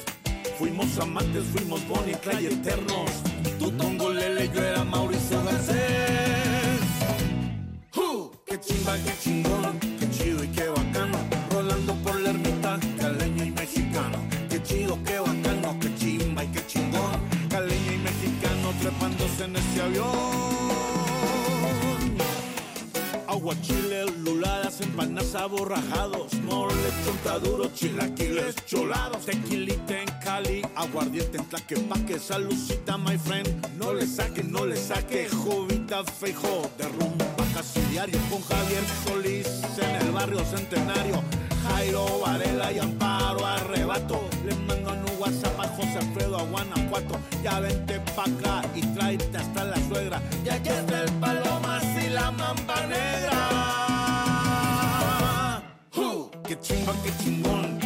Fuimos 0.61 0.99
amantes, 0.99 1.43
fuimos 1.55 1.81
Bonnie, 1.87 2.13
Clyde 2.21 2.53
eternos. 2.53 3.09
Tú 3.57 3.71
Tongolele, 3.71 4.47
yo 4.53 4.61
era 4.61 4.83
Mauricio 4.83 5.43
Garcés. 5.43 6.79
¡Uh! 7.95 8.29
¡Qué 8.45 8.59
chimba, 8.59 8.95
qué 9.03 9.11
chingón! 9.23 9.79
¡Qué 9.79 10.07
chido 10.11 10.43
y 10.43 10.47
qué 10.49 10.67
bacano! 10.67 11.17
Rolando 11.49 11.95
por 12.03 12.19
la 12.19 12.29
ermita, 12.29 12.79
caleño 12.99 13.43
y 13.43 13.49
mexicano. 13.49 14.19
¡Qué 14.51 14.61
chido, 14.61 14.99
qué 15.03 15.17
bacano! 15.17 15.79
¡Qué 15.79 15.95
chimba 15.95 16.43
y 16.43 16.47
qué 16.49 16.67
chingón! 16.67 17.19
Caleño 17.49 17.93
y 17.93 17.97
mexicano 17.97 18.71
trepándose 18.79 19.45
en 19.45 19.55
ese 19.55 19.81
avión. 19.81 20.61
Aguachile, 23.27 24.05
luladas, 24.19 24.79
empanadas 24.81 25.33
aborrajados, 25.33 26.33
chontaduro, 27.05 27.69
chilaquiles 27.73 28.55
cholados, 28.65 29.25
tequilita 29.25 30.01
en 30.01 30.09
Cali, 30.23 30.61
aguardiente 30.75 31.37
en 31.37 31.45
Tlaquepaque, 31.45 32.19
salucita, 32.19 32.97
my 32.97 33.17
friend, 33.17 33.47
no 33.77 33.93
le 33.93 34.05
saque, 34.05 34.43
no 34.43 34.65
le 34.65 34.75
saque, 34.75 35.27
jovita 35.29 36.03
feijo, 36.03 36.69
de 36.77 36.87
rumba 36.87 37.25
casi 37.53 37.81
diario 37.91 38.19
con 38.29 38.41
Javier 38.41 38.83
Solís 39.05 39.47
en 39.77 40.07
el 40.07 40.11
barrio 40.11 40.43
Centenario, 40.45 41.21
Jairo 41.63 42.19
Varela 42.19 42.71
y 42.71 42.79
Amparo 42.79 43.45
Arrebato, 43.45 44.29
le 44.45 44.55
mandan 44.55 45.03
un 45.03 45.21
WhatsApp 45.21 45.59
a 45.59 45.67
José 45.67 45.97
Alfredo 45.99 46.37
a 46.37 46.43
Guanajuato, 46.43 47.19
ya 47.43 47.59
vente 47.59 47.99
pa' 48.15 48.23
acá 48.23 48.61
y 48.75 48.81
tráete 48.93 49.37
hasta 49.37 49.63
la 49.65 49.77
suegra, 49.87 50.21
ya 50.43 50.55
aquí 50.55 50.69
está 50.69 51.03
el 51.03 51.11
Palomas 51.13 51.83
y 52.03 52.09
la 52.09 52.31
Mamba 52.31 52.87
Negra. 52.87 53.60
¡Qué 56.51 56.59
chimba, 56.59 56.93
qué 57.01 57.11
chingón! 57.23 57.80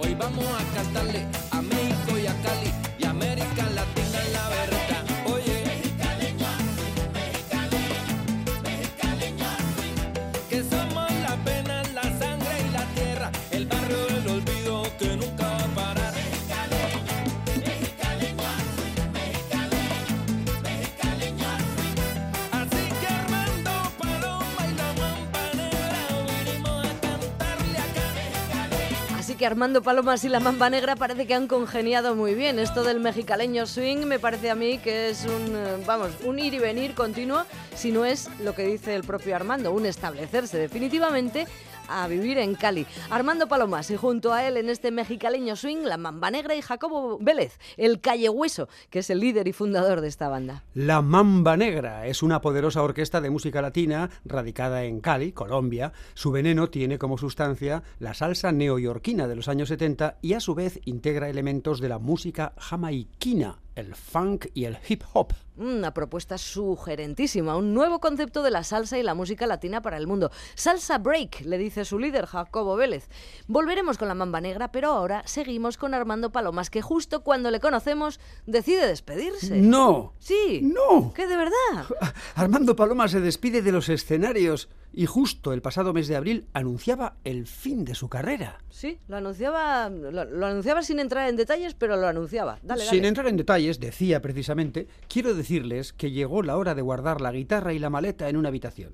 Hoy 0.00 0.14
vamos 0.14 0.44
a 0.44 0.74
cantarle 0.74 1.47
Armando 29.48 29.80
Palomas 29.80 30.24
y 30.24 30.28
la 30.28 30.40
Mamba 30.40 30.68
Negra 30.68 30.94
parece 30.94 31.26
que 31.26 31.32
han 31.32 31.48
congeniado 31.48 32.14
muy 32.14 32.34
bien. 32.34 32.58
Esto 32.58 32.84
del 32.84 33.00
mexicaleño 33.00 33.66
swing 33.66 34.04
me 34.04 34.18
parece 34.18 34.50
a 34.50 34.54
mí 34.54 34.76
que 34.76 35.08
es 35.08 35.24
un, 35.24 35.56
eh, 35.56 35.82
vamos, 35.86 36.10
un 36.22 36.38
ir 36.38 36.52
y 36.52 36.58
venir 36.58 36.92
continuo, 36.92 37.44
si 37.74 37.90
no 37.90 38.04
es 38.04 38.28
lo 38.40 38.54
que 38.54 38.66
dice 38.66 38.94
el 38.94 39.04
propio 39.04 39.34
Armando, 39.34 39.72
un 39.72 39.86
establecerse 39.86 40.58
definitivamente 40.58 41.46
a 41.88 42.06
vivir 42.08 42.38
en 42.38 42.54
Cali. 42.54 42.86
Armando 43.10 43.48
Palomas 43.48 43.90
y 43.90 43.96
junto 43.96 44.32
a 44.32 44.46
él 44.46 44.56
en 44.56 44.68
este 44.68 44.90
mexicaleño 44.90 45.56
swing, 45.56 45.84
la 45.84 45.96
Mamba 45.96 46.30
Negra 46.30 46.54
y 46.54 46.62
Jacobo 46.62 47.18
Vélez, 47.20 47.58
el 47.76 48.00
Calle 48.00 48.28
Hueso, 48.28 48.68
que 48.90 49.00
es 49.00 49.10
el 49.10 49.20
líder 49.20 49.48
y 49.48 49.52
fundador 49.52 50.00
de 50.00 50.08
esta 50.08 50.28
banda. 50.28 50.64
La 50.74 51.02
Mamba 51.02 51.56
Negra 51.56 52.06
es 52.06 52.22
una 52.22 52.40
poderosa 52.40 52.82
orquesta 52.82 53.20
de 53.20 53.30
música 53.30 53.62
latina 53.62 54.10
radicada 54.24 54.84
en 54.84 55.00
Cali, 55.00 55.32
Colombia. 55.32 55.92
Su 56.14 56.30
veneno 56.30 56.68
tiene 56.70 56.98
como 56.98 57.18
sustancia 57.18 57.82
la 57.98 58.14
salsa 58.14 58.52
neoyorquina 58.52 59.28
de 59.28 59.36
los 59.36 59.48
años 59.48 59.68
70 59.68 60.18
y 60.22 60.34
a 60.34 60.40
su 60.40 60.54
vez 60.54 60.80
integra 60.84 61.28
elementos 61.28 61.80
de 61.80 61.88
la 61.88 61.98
música 61.98 62.52
jamaiquina, 62.58 63.58
el 63.78 63.94
funk 63.94 64.46
y 64.54 64.64
el 64.64 64.78
hip 64.88 65.02
hop. 65.12 65.32
Una 65.56 65.92
propuesta 65.92 66.38
sugerentísima, 66.38 67.56
un 67.56 67.74
nuevo 67.74 68.00
concepto 68.00 68.42
de 68.42 68.50
la 68.50 68.62
salsa 68.62 68.98
y 68.98 69.02
la 69.02 69.14
música 69.14 69.46
latina 69.46 69.82
para 69.82 69.96
el 69.96 70.06
mundo. 70.06 70.30
Salsa 70.54 70.98
Break, 70.98 71.40
le 71.40 71.58
dice 71.58 71.84
su 71.84 71.98
líder, 71.98 72.26
Jacobo 72.26 72.76
Vélez. 72.76 73.08
Volveremos 73.48 73.98
con 73.98 74.08
la 74.08 74.14
Mamba 74.14 74.40
Negra, 74.40 74.70
pero 74.70 74.90
ahora 74.90 75.22
seguimos 75.26 75.76
con 75.76 75.94
Armando 75.94 76.30
Palomas, 76.30 76.70
que 76.70 76.82
justo 76.82 77.24
cuando 77.24 77.50
le 77.50 77.60
conocemos 77.60 78.20
decide 78.46 78.86
despedirse. 78.86 79.56
¡No! 79.56 80.14
Sí. 80.18 80.60
¡No! 80.62 81.12
¿Qué 81.12 81.26
de 81.26 81.36
verdad? 81.36 81.86
Armando 82.36 82.76
Paloma 82.76 83.08
se 83.08 83.20
despide 83.20 83.62
de 83.62 83.72
los 83.72 83.88
escenarios 83.88 84.68
y 84.98 85.06
justo 85.06 85.52
el 85.52 85.62
pasado 85.62 85.92
mes 85.92 86.08
de 86.08 86.16
abril 86.16 86.48
anunciaba 86.54 87.18
el 87.22 87.46
fin 87.46 87.84
de 87.84 87.94
su 87.94 88.08
carrera. 88.08 88.58
Sí, 88.68 88.98
lo 89.06 89.18
anunciaba, 89.18 89.88
lo, 89.88 90.24
lo 90.24 90.46
anunciaba 90.46 90.82
sin 90.82 90.98
entrar 90.98 91.28
en 91.28 91.36
detalles, 91.36 91.74
pero 91.74 91.96
lo 91.96 92.08
anunciaba. 92.08 92.58
Dale, 92.64 92.84
dale. 92.84 92.90
Sin 92.90 93.04
entrar 93.04 93.28
en 93.28 93.36
detalles, 93.36 93.78
decía 93.78 94.20
precisamente, 94.20 94.88
quiero 95.08 95.34
decirles 95.34 95.92
que 95.92 96.10
llegó 96.10 96.42
la 96.42 96.56
hora 96.56 96.74
de 96.74 96.82
guardar 96.82 97.20
la 97.20 97.30
guitarra 97.30 97.72
y 97.72 97.78
la 97.78 97.90
maleta 97.90 98.28
en 98.28 98.36
una 98.36 98.48
habitación. 98.48 98.92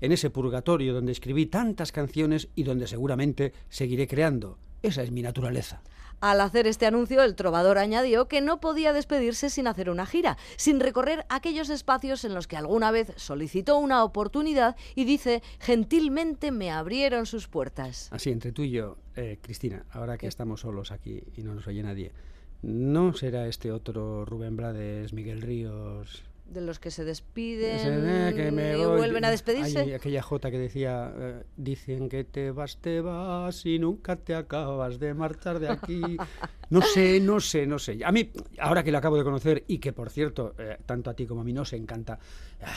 En 0.00 0.12
ese 0.12 0.30
purgatorio 0.30 0.94
donde 0.94 1.10
escribí 1.10 1.46
tantas 1.46 1.90
canciones 1.90 2.46
y 2.54 2.62
donde 2.62 2.86
seguramente 2.86 3.52
seguiré 3.70 4.06
creando. 4.06 4.56
Esa 4.82 5.02
es 5.02 5.10
mi 5.10 5.22
naturaleza. 5.22 5.82
Al 6.20 6.42
hacer 6.42 6.66
este 6.66 6.84
anuncio, 6.84 7.22
el 7.22 7.34
trovador 7.34 7.78
añadió 7.78 8.28
que 8.28 8.42
no 8.42 8.60
podía 8.60 8.92
despedirse 8.92 9.48
sin 9.48 9.66
hacer 9.66 9.88
una 9.88 10.04
gira, 10.04 10.36
sin 10.56 10.78
recorrer 10.78 11.24
aquellos 11.30 11.70
espacios 11.70 12.26
en 12.26 12.34
los 12.34 12.46
que 12.46 12.58
alguna 12.58 12.90
vez 12.90 13.12
solicitó 13.16 13.78
una 13.78 14.04
oportunidad 14.04 14.76
y 14.94 15.04
dice, 15.06 15.42
gentilmente 15.60 16.50
me 16.50 16.70
abrieron 16.70 17.24
sus 17.24 17.48
puertas. 17.48 18.08
Así, 18.12 18.30
entre 18.30 18.52
tú 18.52 18.62
y 18.62 18.70
yo, 18.70 18.98
eh, 19.16 19.38
Cristina, 19.40 19.86
ahora 19.92 20.18
que 20.18 20.26
estamos 20.26 20.60
solos 20.60 20.92
aquí 20.92 21.22
y 21.36 21.42
no 21.42 21.54
nos 21.54 21.66
oye 21.66 21.82
nadie, 21.82 22.12
¿no 22.60 23.14
será 23.14 23.46
este 23.46 23.72
otro 23.72 24.26
Rubén 24.26 24.56
Blades, 24.56 25.14
Miguel 25.14 25.40
Ríos? 25.40 26.29
De 26.50 26.60
los 26.60 26.80
que 26.80 26.90
se 26.90 27.04
despiden 27.04 28.04
eh, 28.04 28.32
que 28.34 28.50
me 28.50 28.76
y 28.76 28.84
voy. 28.84 28.96
vuelven 28.96 29.24
a 29.24 29.30
despedirse. 29.30 29.94
Aquella 29.94 30.20
jota 30.20 30.50
que 30.50 30.58
decía, 30.58 31.12
eh, 31.16 31.42
dicen 31.56 32.08
que 32.08 32.24
te 32.24 32.50
vas, 32.50 32.78
te 32.78 33.00
vas 33.00 33.64
y 33.66 33.78
nunca 33.78 34.16
te 34.16 34.34
acabas 34.34 34.98
de 34.98 35.14
marchar 35.14 35.60
de 35.60 35.68
aquí. 35.68 36.02
No 36.70 36.82
sé, 36.82 37.18
no 37.18 37.40
sé, 37.40 37.66
no 37.66 37.80
sé. 37.80 37.98
A 38.04 38.12
mí, 38.12 38.30
ahora 38.60 38.84
que 38.84 38.92
lo 38.92 38.98
acabo 38.98 39.16
de 39.16 39.24
conocer 39.24 39.64
y 39.66 39.78
que, 39.78 39.92
por 39.92 40.08
cierto, 40.08 40.54
eh, 40.56 40.76
tanto 40.86 41.10
a 41.10 41.14
ti 41.14 41.26
como 41.26 41.40
a 41.40 41.44
mí 41.44 41.52
nos 41.52 41.72
encanta, 41.72 42.16
ah, 42.62 42.72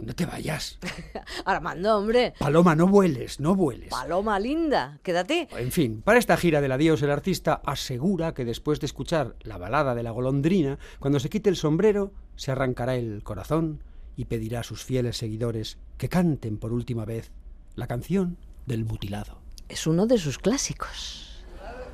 no 0.00 0.14
te 0.14 0.26
vayas. 0.26 0.78
Armando, 1.44 1.98
hombre. 1.98 2.34
Paloma, 2.38 2.74
no 2.74 2.86
vueles, 2.86 3.40
no 3.40 3.54
vueles. 3.54 3.90
Paloma 3.90 4.38
linda, 4.38 4.98
quédate. 5.02 5.48
En 5.56 5.72
fin, 5.72 6.02
para 6.02 6.18
esta 6.18 6.36
gira 6.36 6.60
del 6.60 6.72
adiós, 6.72 7.02
el 7.02 7.10
artista 7.10 7.60
asegura 7.64 8.34
que 8.34 8.44
después 8.44 8.80
de 8.80 8.86
escuchar 8.86 9.36
la 9.40 9.58
balada 9.58 9.94
de 9.94 10.02
la 10.02 10.10
golondrina, 10.10 10.78
cuando 10.98 11.20
se 11.20 11.28
quite 11.28 11.50
el 11.50 11.56
sombrero, 11.56 12.12
se 12.36 12.52
arrancará 12.52 12.96
el 12.96 13.22
corazón 13.22 13.82
y 14.16 14.26
pedirá 14.26 14.60
a 14.60 14.64
sus 14.64 14.84
fieles 14.84 15.16
seguidores 15.16 15.78
que 15.96 16.08
canten 16.08 16.58
por 16.58 16.72
última 16.72 17.04
vez 17.04 17.30
la 17.76 17.86
canción 17.86 18.36
del 18.66 18.84
mutilado. 18.84 19.40
Es 19.68 19.86
uno 19.86 20.06
de 20.06 20.18
sus 20.18 20.38
clásicos. 20.38 21.44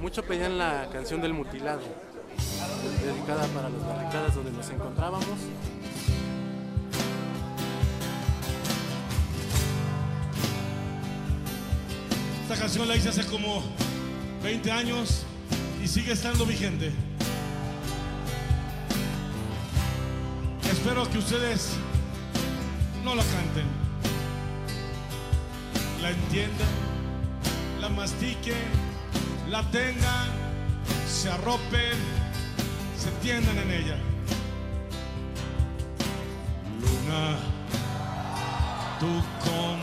Mucho 0.01 0.23
pedían 0.25 0.59
la 0.59 0.89
canción 0.93 1.21
del 1.21 1.35
mutilado, 1.35 1.83
dedicada 3.03 3.47
para 3.49 3.69
las 3.69 3.87
barricadas 3.87 4.35
donde 4.35 4.51
nos 4.53 4.69
encontrábamos. 4.71 5.39
Esta 12.45 12.57
canción 12.57 12.87
la 12.87 12.95
hice 12.95 13.09
hace 13.09 13.25
como 13.25 13.63
20 14.43 14.71
años 14.71 15.23
y 15.83 15.89
sigue 15.89 16.13
estando 16.13 16.45
vigente. 16.45 16.93
Espero 20.71 21.11
que 21.11 21.17
ustedes 21.17 21.71
no 23.03 23.15
la 23.15 23.23
canten, 23.23 23.65
la 26.03 26.11
entiendan, 26.11 26.69
la 27.81 27.89
mastiquen, 27.89 28.69
la 29.49 29.63
tengan, 29.71 30.29
se 31.09 31.31
arropen, 31.31 31.97
se 32.99 33.11
tiendan 33.23 33.57
en 33.57 33.71
ella. 33.71 33.97
Luna, 36.79 37.39
¿tú 39.01 39.07
cómo 39.47 39.74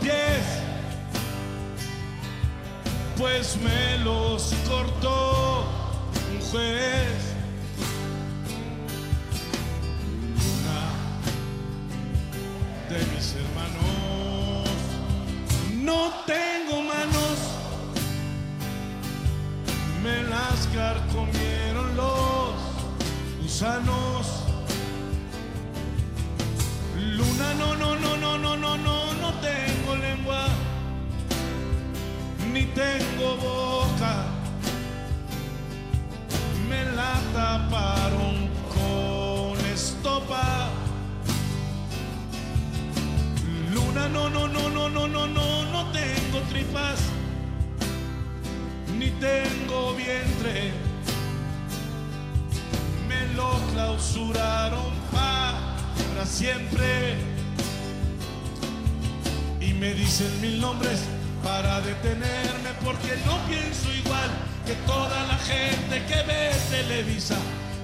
pies, 0.00 0.44
pues 3.18 3.56
me 3.56 3.98
los 4.04 4.54
cortó 4.68 5.64
un 6.32 6.40
juez. 6.50 7.34
Una 10.54 10.82
de 12.88 12.98
mis 13.14 13.34
hermanos, 13.34 14.68
no 15.82 16.12
tengo 16.26 16.82
manos, 16.82 17.38
me 20.02 20.22
las 20.24 20.66
carcomieron 20.74 21.96
los 21.96 22.54
gusanos. 23.42 24.26
Luna, 26.96 27.54
no, 27.54 27.74
no, 27.76 27.96
no, 27.96 28.16
no, 28.16 28.38
no, 28.38 28.56
no, 28.56 28.76
no, 28.76 29.01
ni 32.52 32.64
tengo 32.66 33.36
boca. 33.36 34.26
Me 36.68 36.84
la 36.92 37.14
taparon 37.32 38.48
con 38.74 39.58
estopa. 39.66 40.68
Luna, 43.72 44.08
no, 44.08 44.28
no, 44.28 44.48
no, 44.48 44.68
no, 44.68 44.88
no, 44.88 45.08
no, 45.08 45.26
no, 45.26 45.64
no 45.72 45.92
tengo 45.92 46.40
tripas, 46.50 47.00
ni 48.98 49.10
tengo 49.12 49.94
vientre. 49.94 50.72
Me 53.08 53.34
lo 53.34 53.50
clausuraron 53.72 54.92
para 55.10 56.26
siempre. 56.26 57.16
Y 59.60 59.72
me 59.74 59.94
dicen 59.94 60.40
mil 60.40 60.60
nombres 60.60 61.00
para 61.42 61.80
detenerme 61.80 62.70
porque 62.84 63.16
no 63.26 63.36
pienso 63.48 63.92
igual 63.92 64.30
que 64.66 64.74
toda 64.86 65.26
la 65.26 65.38
gente 65.38 66.04
que 66.06 66.22
ve 66.22 66.50
Televisa. 66.70 67.36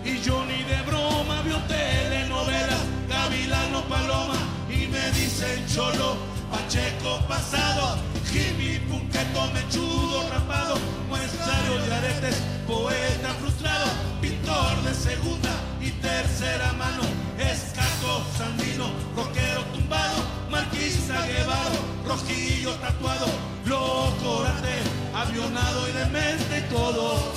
Y 0.05 0.21
yo 0.21 0.45
ni 0.45 0.63
de 0.63 0.81
broma 0.83 1.43
vio 1.43 1.59
telenovelas, 1.69 2.83
Gavilano 3.09 3.83
Paloma 3.89 4.39
y 4.71 4.87
me 4.87 5.11
dicen 5.11 5.67
cholo, 5.67 6.17
Pacheco 6.51 7.21
pasado, 7.29 7.99
hippie, 8.33 8.81
punqueto, 8.89 9.51
mechudo, 9.53 10.29
rapado, 10.31 10.77
muestrario 11.09 11.79
de 11.85 11.95
aretes, 11.95 12.37
poeta 12.67 13.35
frustrado, 13.41 13.87
pintor 14.21 14.83
de 14.83 14.95
segunda 14.95 15.51
y 15.81 15.91
tercera 15.91 16.73
mano, 16.73 17.03
escaco, 17.39 18.23
sandino, 18.39 18.91
rockero 19.15 19.63
tumbado, 19.75 20.18
anarquista 20.59 21.27
llevado, 21.27 21.79
rojillo 22.05 22.73
tatuado, 22.75 23.27
loco 23.67 24.41
grande, 24.41 24.75
avionado 25.15 25.89
y 25.89 25.93
demente 25.93 26.59
y 26.59 26.73
todo, 26.73 27.33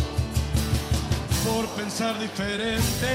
por 1.45 1.67
pensar 1.75 2.19
diferente. 2.19 3.07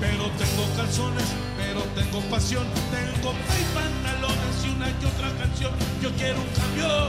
Pero 0.00 0.24
tengo 0.36 0.64
calzones, 0.76 1.24
pero 1.56 1.80
tengo 1.94 2.20
pasión, 2.28 2.66
tengo 2.90 3.32
pantalones 3.74 4.64
y 4.64 4.68
una 4.70 4.88
y 4.88 5.04
otra 5.04 5.30
canción. 5.38 5.72
Yo 6.02 6.10
quiero 6.16 6.40
un 6.40 6.48
cambio 6.48 7.08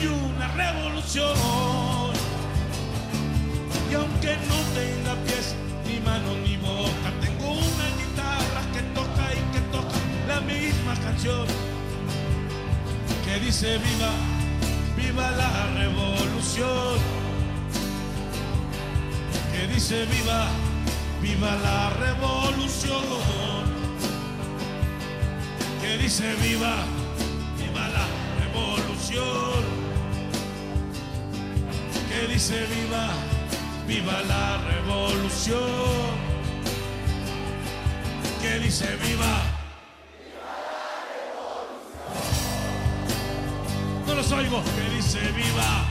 y 0.00 0.06
una 0.06 0.48
revolución. 0.48 2.12
Y 3.90 3.94
aunque 3.94 4.36
no 4.48 4.56
tenga 4.74 5.14
pies, 5.24 5.54
ni 5.86 6.00
mano, 6.00 6.34
ni 6.44 6.56
boca, 6.58 7.11
canción. 11.00 11.46
Que 13.24 13.40
dice 13.40 13.78
viva, 13.78 14.12
viva 14.96 15.30
la 15.32 15.66
revolución. 15.78 16.98
Que 19.52 19.66
dice 19.68 20.06
viva, 20.06 20.48
viva 21.20 21.54
la 21.56 21.90
revolución. 21.90 23.02
Que 25.80 25.98
dice 25.98 26.34
viva, 26.42 26.74
viva 27.58 27.88
la 27.88 28.06
revolución. 28.40 29.62
Que 32.08 32.32
dice 32.32 32.66
viva, 32.66 33.08
viva 33.86 34.20
la 34.22 34.58
revolución. 34.58 36.32
Que 38.40 38.58
dice 38.58 38.96
viva. 38.96 39.51
Oigo. 44.32 44.62
Que 44.62 44.96
dice 44.96 45.20
viva. 45.32 45.84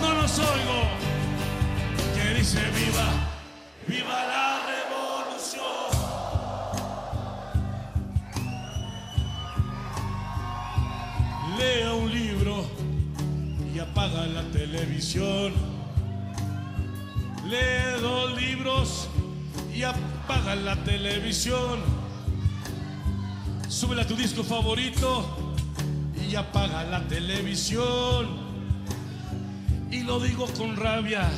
No 0.00 0.14
los 0.14 0.38
oigo. 0.38 0.78
Que 2.14 2.34
dice 2.34 2.60
viva. 2.70 3.08
Viva 3.86 4.26
la 4.26 4.60
revolución. 4.72 5.90
Lea 11.58 11.94
un 11.94 12.12
libro 12.12 12.66
y 13.74 13.78
apaga 13.78 14.26
la 14.26 14.42
televisión. 14.50 15.52
Lee 17.44 18.00
dos 18.00 18.34
libros 18.40 19.08
y 19.72 19.82
apaga 19.84 20.56
la 20.56 20.76
televisión. 20.84 21.95
Súbela 23.68 24.02
a 24.02 24.06
tu 24.06 24.14
disco 24.14 24.44
favorito 24.44 25.54
y 26.28 26.36
apaga 26.36 26.84
la 26.84 27.06
televisión. 27.08 28.46
Y 29.90 30.02
lo 30.02 30.20
digo 30.20 30.46
con 30.56 30.76
rabia 30.76 31.28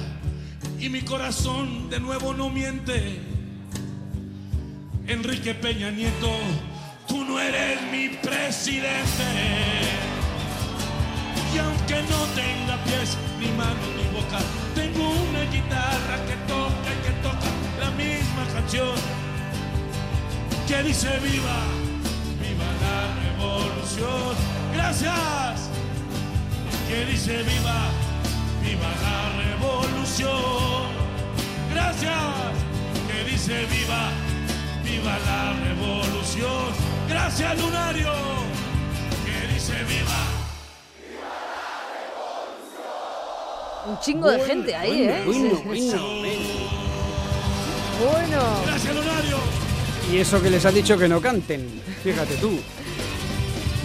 y 0.79 0.89
mi 0.91 1.01
corazón 1.03 1.89
de 1.89 2.01
nuevo 2.01 2.35
no 2.35 2.51
miente. 2.51 3.21
Enrique 5.07 5.55
Peña 5.55 5.91
Nieto, 5.91 6.31
tú 7.09 7.25
no 7.25 7.41
eres 7.41 7.81
mi 7.91 8.11
presidente. 8.11 9.25
Y 11.55 11.59
aunque 11.59 12.03
no 12.03 12.25
tenga 12.37 12.77
pies, 12.85 13.17
ni 13.41 13.47
mano, 13.57 13.81
ni 13.97 14.05
boca, 14.15 14.39
tengo 14.75 15.09
una 15.09 15.43
guitarra 15.51 16.17
que 16.27 16.37
toca 16.47 16.93
y 16.93 17.07
que 17.07 17.13
toca 17.23 17.51
la 17.81 17.91
misma 17.93 18.47
canción. 18.53 18.95
Que 20.69 20.83
dice 20.83 21.09
viva, 21.21 21.57
viva 21.75 21.88
la 22.85 22.99
revolución. 23.23 24.35
Gracias. 24.75 25.69
Que 26.89 27.05
dice 27.07 27.43
viva, 27.43 27.81
viva 28.63 28.91
la 29.03 29.19
revolución. 29.45 30.89
Gracias. 31.73 32.13
Que 33.09 33.25
dice 33.31 33.67
viva, 33.67 34.11
viva 34.85 35.19
la 35.27 35.53
revolución. 35.65 36.73
Gracias, 37.09 37.61
Lunario. 37.61 38.13
Que 39.25 39.55
dice 39.55 39.75
viva. 39.85 40.21
Un 43.87 43.99
chingo 44.01 44.29
de 44.31 44.41
gente 44.41 44.75
ahí, 44.77 45.03
¿eh? 45.03 45.23
Bueno, 45.25 45.57
Sí. 45.57 45.63
bueno, 45.65 45.99
Bueno. 48.13 48.41
Gracias, 48.67 48.95
Lunario. 48.95 49.18
Y 50.13 50.17
eso 50.19 50.43
que 50.43 50.51
les 50.51 50.65
ha 50.65 50.71
dicho 50.71 50.97
que 50.99 51.09
no 51.09 51.21
canten, 51.21 51.61
fíjate 52.03 52.37
tú. 52.37 52.59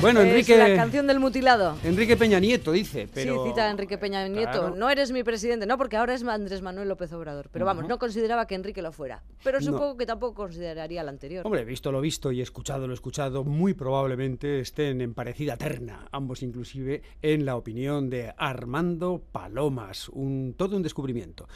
Bueno, 0.02 0.20
Es 0.22 0.28
Enrique, 0.28 0.58
la 0.58 0.76
canción 0.76 1.08
del 1.08 1.20
mutilado. 1.20 1.78
Enrique 1.82 2.18
Peña 2.18 2.38
Nieto 2.38 2.74
dice, 2.74 3.08
pero... 3.14 3.42
Sí, 3.44 3.50
cita 3.50 3.68
a 3.68 3.72
Enrique 3.72 3.98
Peña 3.98 4.28
Nieto. 4.28 4.52
Claro. 4.52 4.76
No 4.76 4.90
eres 4.90 5.14
mi 5.14 5.24
presidente, 5.24 5.66
no, 5.66 5.78
porque 5.78 5.96
ahora 5.96 6.14
es 6.14 6.24
Andrés 6.24 6.62
Manuel 6.62 6.90
López 6.90 7.14
Obrador. 7.14 7.48
Pero 7.54 7.64
vamos, 7.66 7.88
no 7.88 7.98
consideraba 7.98 8.46
que 8.46 8.56
Enrique 8.56 8.82
lo 8.82 8.92
fuera. 8.92 9.24
Pero 9.46 9.60
No. 9.62 9.66
supongo 9.66 9.96
que 9.96 10.06
tampoco 10.06 10.34
consideraría 10.34 11.02
el 11.02 11.08
anterior. 11.10 11.46
Hombre, 11.46 11.64
visto 11.64 11.90
lo 11.90 12.02
visto 12.02 12.34
y 12.34 12.42
escuchado 12.42 12.86
lo 12.86 12.94
escuchado, 12.94 13.46
muy 13.46 13.74
probablemente 13.76 14.60
estén 14.60 15.00
en 15.00 15.14
parecida 15.14 15.56
terna, 15.56 16.06
ambos 16.12 16.44
inclusive, 16.44 17.02
en 17.22 17.46
la 17.46 17.56
opinión 17.56 18.10
de 18.10 18.34
Armando 18.38 19.24
Palomas, 19.32 20.10
un, 20.10 20.54
todo 20.58 20.76
un 20.76 20.84
descubrimiento. 20.84 21.48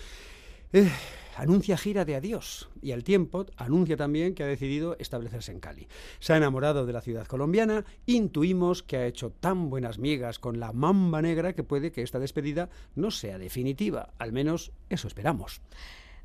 Eh, 0.73 0.91
anuncia 1.37 1.77
gira 1.77 2.03
de 2.03 2.15
adiós 2.15 2.69
y 2.81 2.91
al 2.91 3.05
tiempo 3.05 3.45
anuncia 3.55 3.95
también 3.95 4.35
que 4.35 4.43
ha 4.43 4.47
decidido 4.47 4.97
establecerse 4.99 5.51
en 5.53 5.61
Cali. 5.61 5.87
Se 6.19 6.33
ha 6.33 6.37
enamorado 6.37 6.85
de 6.85 6.91
la 6.91 6.99
ciudad 6.99 7.25
colombiana, 7.25 7.85
intuimos 8.05 8.83
que 8.83 8.97
ha 8.97 9.05
hecho 9.05 9.31
tan 9.31 9.69
buenas 9.69 9.97
migas 9.97 10.39
con 10.39 10.59
la 10.59 10.73
mamba 10.73 11.21
negra 11.21 11.53
que 11.53 11.63
puede 11.63 11.91
que 11.91 12.01
esta 12.01 12.19
despedida 12.19 12.69
no 12.95 13.11
sea 13.11 13.37
definitiva, 13.37 14.13
al 14.17 14.33
menos 14.33 14.73
eso 14.89 15.07
esperamos. 15.07 15.61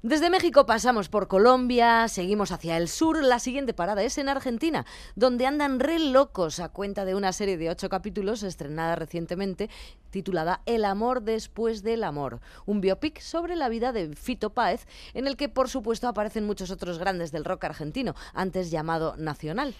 Desde 0.02 0.30
México 0.30 0.66
pasamos 0.66 1.08
por 1.08 1.28
Colombia, 1.28 2.08
seguimos 2.08 2.50
hacia 2.50 2.76
el 2.76 2.88
sur. 2.88 3.22
La 3.22 3.38
siguiente 3.38 3.72
parada 3.72 4.02
es 4.02 4.18
en 4.18 4.28
Argentina, 4.28 4.84
donde 5.14 5.46
andan 5.46 5.78
re 5.78 6.00
locos 6.00 6.58
a 6.58 6.70
cuenta 6.70 7.04
de 7.04 7.14
una 7.14 7.32
serie 7.32 7.56
de 7.56 7.70
ocho 7.70 7.88
capítulos 7.88 8.42
estrenada 8.42 8.96
recientemente 8.96 9.70
titulada 10.10 10.60
El 10.66 10.84
amor 10.86 11.22
después 11.22 11.84
del 11.84 12.02
amor, 12.02 12.40
un 12.66 12.80
biopic 12.80 13.20
sobre 13.20 13.54
la 13.54 13.68
vida 13.68 13.92
de 13.92 14.16
Fito 14.16 14.50
Páez, 14.50 14.88
en 15.14 15.28
el 15.28 15.36
que 15.36 15.48
por 15.48 15.68
supuesto 15.68 16.08
aparecen 16.08 16.46
muchos 16.46 16.72
otros 16.72 16.98
grandes 16.98 17.30
del 17.30 17.44
rock 17.44 17.62
argentino, 17.62 18.16
antes 18.34 18.72
llamado 18.72 19.14
nacional. 19.16 19.72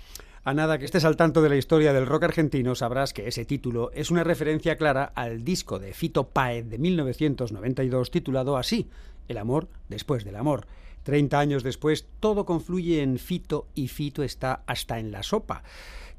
A 0.45 0.55
nada 0.55 0.79
que 0.79 0.85
estés 0.85 1.05
al 1.05 1.17
tanto 1.17 1.41
de 1.41 1.49
la 1.49 1.57
historia 1.57 1.93
del 1.93 2.07
rock 2.07 2.25
argentino, 2.25 2.75
sabrás 2.75 3.13
que 3.13 3.29
ese 3.29 3.45
título 3.45 3.91
es 3.93 4.11
una 4.11 4.25
referencia 4.25 4.77
clara 4.77 5.13
al 5.15 5.45
disco 5.45 5.79
de 5.79 5.95
Fito 5.95 6.29
Páez 6.29 6.69
de 6.69 6.79
1992 6.79 8.11
titulado 8.11 8.57
así, 8.57 8.89
El 9.29 9.39
amor 9.39 9.69
después 9.89 10.25
del 10.25 10.37
amor. 10.37 10.67
Treinta 11.03 11.41
años 11.41 11.65
después, 11.65 12.07
todo 12.21 12.47
confluye 12.47 13.03
en 13.03 13.19
Fito 13.19 13.67
y 13.75 13.89
Fito 13.89 14.23
está 14.23 14.63
hasta 14.67 15.01
en 15.01 15.11
la 15.11 15.25
sopa, 15.25 15.65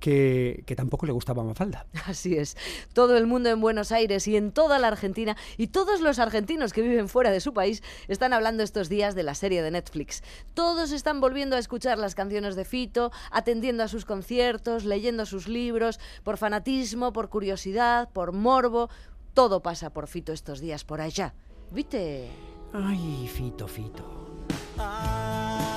que, 0.01 0.63
que 0.65 0.75
tampoco 0.75 1.05
le 1.05 1.13
gustaba 1.13 1.41
Mafalda. 1.41 1.85
Así 2.05 2.35
es. 2.35 2.57
Todo 2.91 3.15
el 3.15 3.25
mundo 3.25 3.49
en 3.49 3.61
Buenos 3.61 3.93
Aires 3.93 4.27
y 4.27 4.35
en 4.35 4.51
toda 4.51 4.79
la 4.79 4.89
Argentina 4.89 5.37
y 5.55 5.67
todos 5.67 6.01
los 6.01 6.19
argentinos 6.19 6.73
que 6.73 6.81
viven 6.81 7.07
fuera 7.07 7.31
de 7.31 7.39
su 7.39 7.53
país 7.53 7.81
están 8.09 8.33
hablando 8.33 8.61
estos 8.61 8.89
días 8.89 9.15
de 9.15 9.23
la 9.23 9.35
serie 9.35 9.61
de 9.61 9.71
Netflix. 9.71 10.21
Todos 10.53 10.91
están 10.91 11.21
volviendo 11.21 11.55
a 11.55 11.59
escuchar 11.59 11.97
las 11.97 12.13
canciones 12.13 12.57
de 12.57 12.65
Fito, 12.65 13.13
atendiendo 13.31 13.83
a 13.83 13.87
sus 13.87 14.03
conciertos, 14.03 14.83
leyendo 14.83 15.25
sus 15.25 15.47
libros, 15.47 16.01
por 16.25 16.37
fanatismo, 16.37 17.13
por 17.13 17.29
curiosidad, 17.29 18.09
por 18.11 18.33
morbo. 18.33 18.89
Todo 19.33 19.61
pasa 19.61 19.91
por 19.91 20.07
Fito 20.07 20.33
estos 20.33 20.59
días 20.59 20.83
por 20.83 20.99
allá. 20.99 21.33
¿Viste? 21.71 22.52
Ay, 22.73 23.27
Fito, 23.27 23.67
Fito. 23.67 24.03
Ay, 24.79 25.72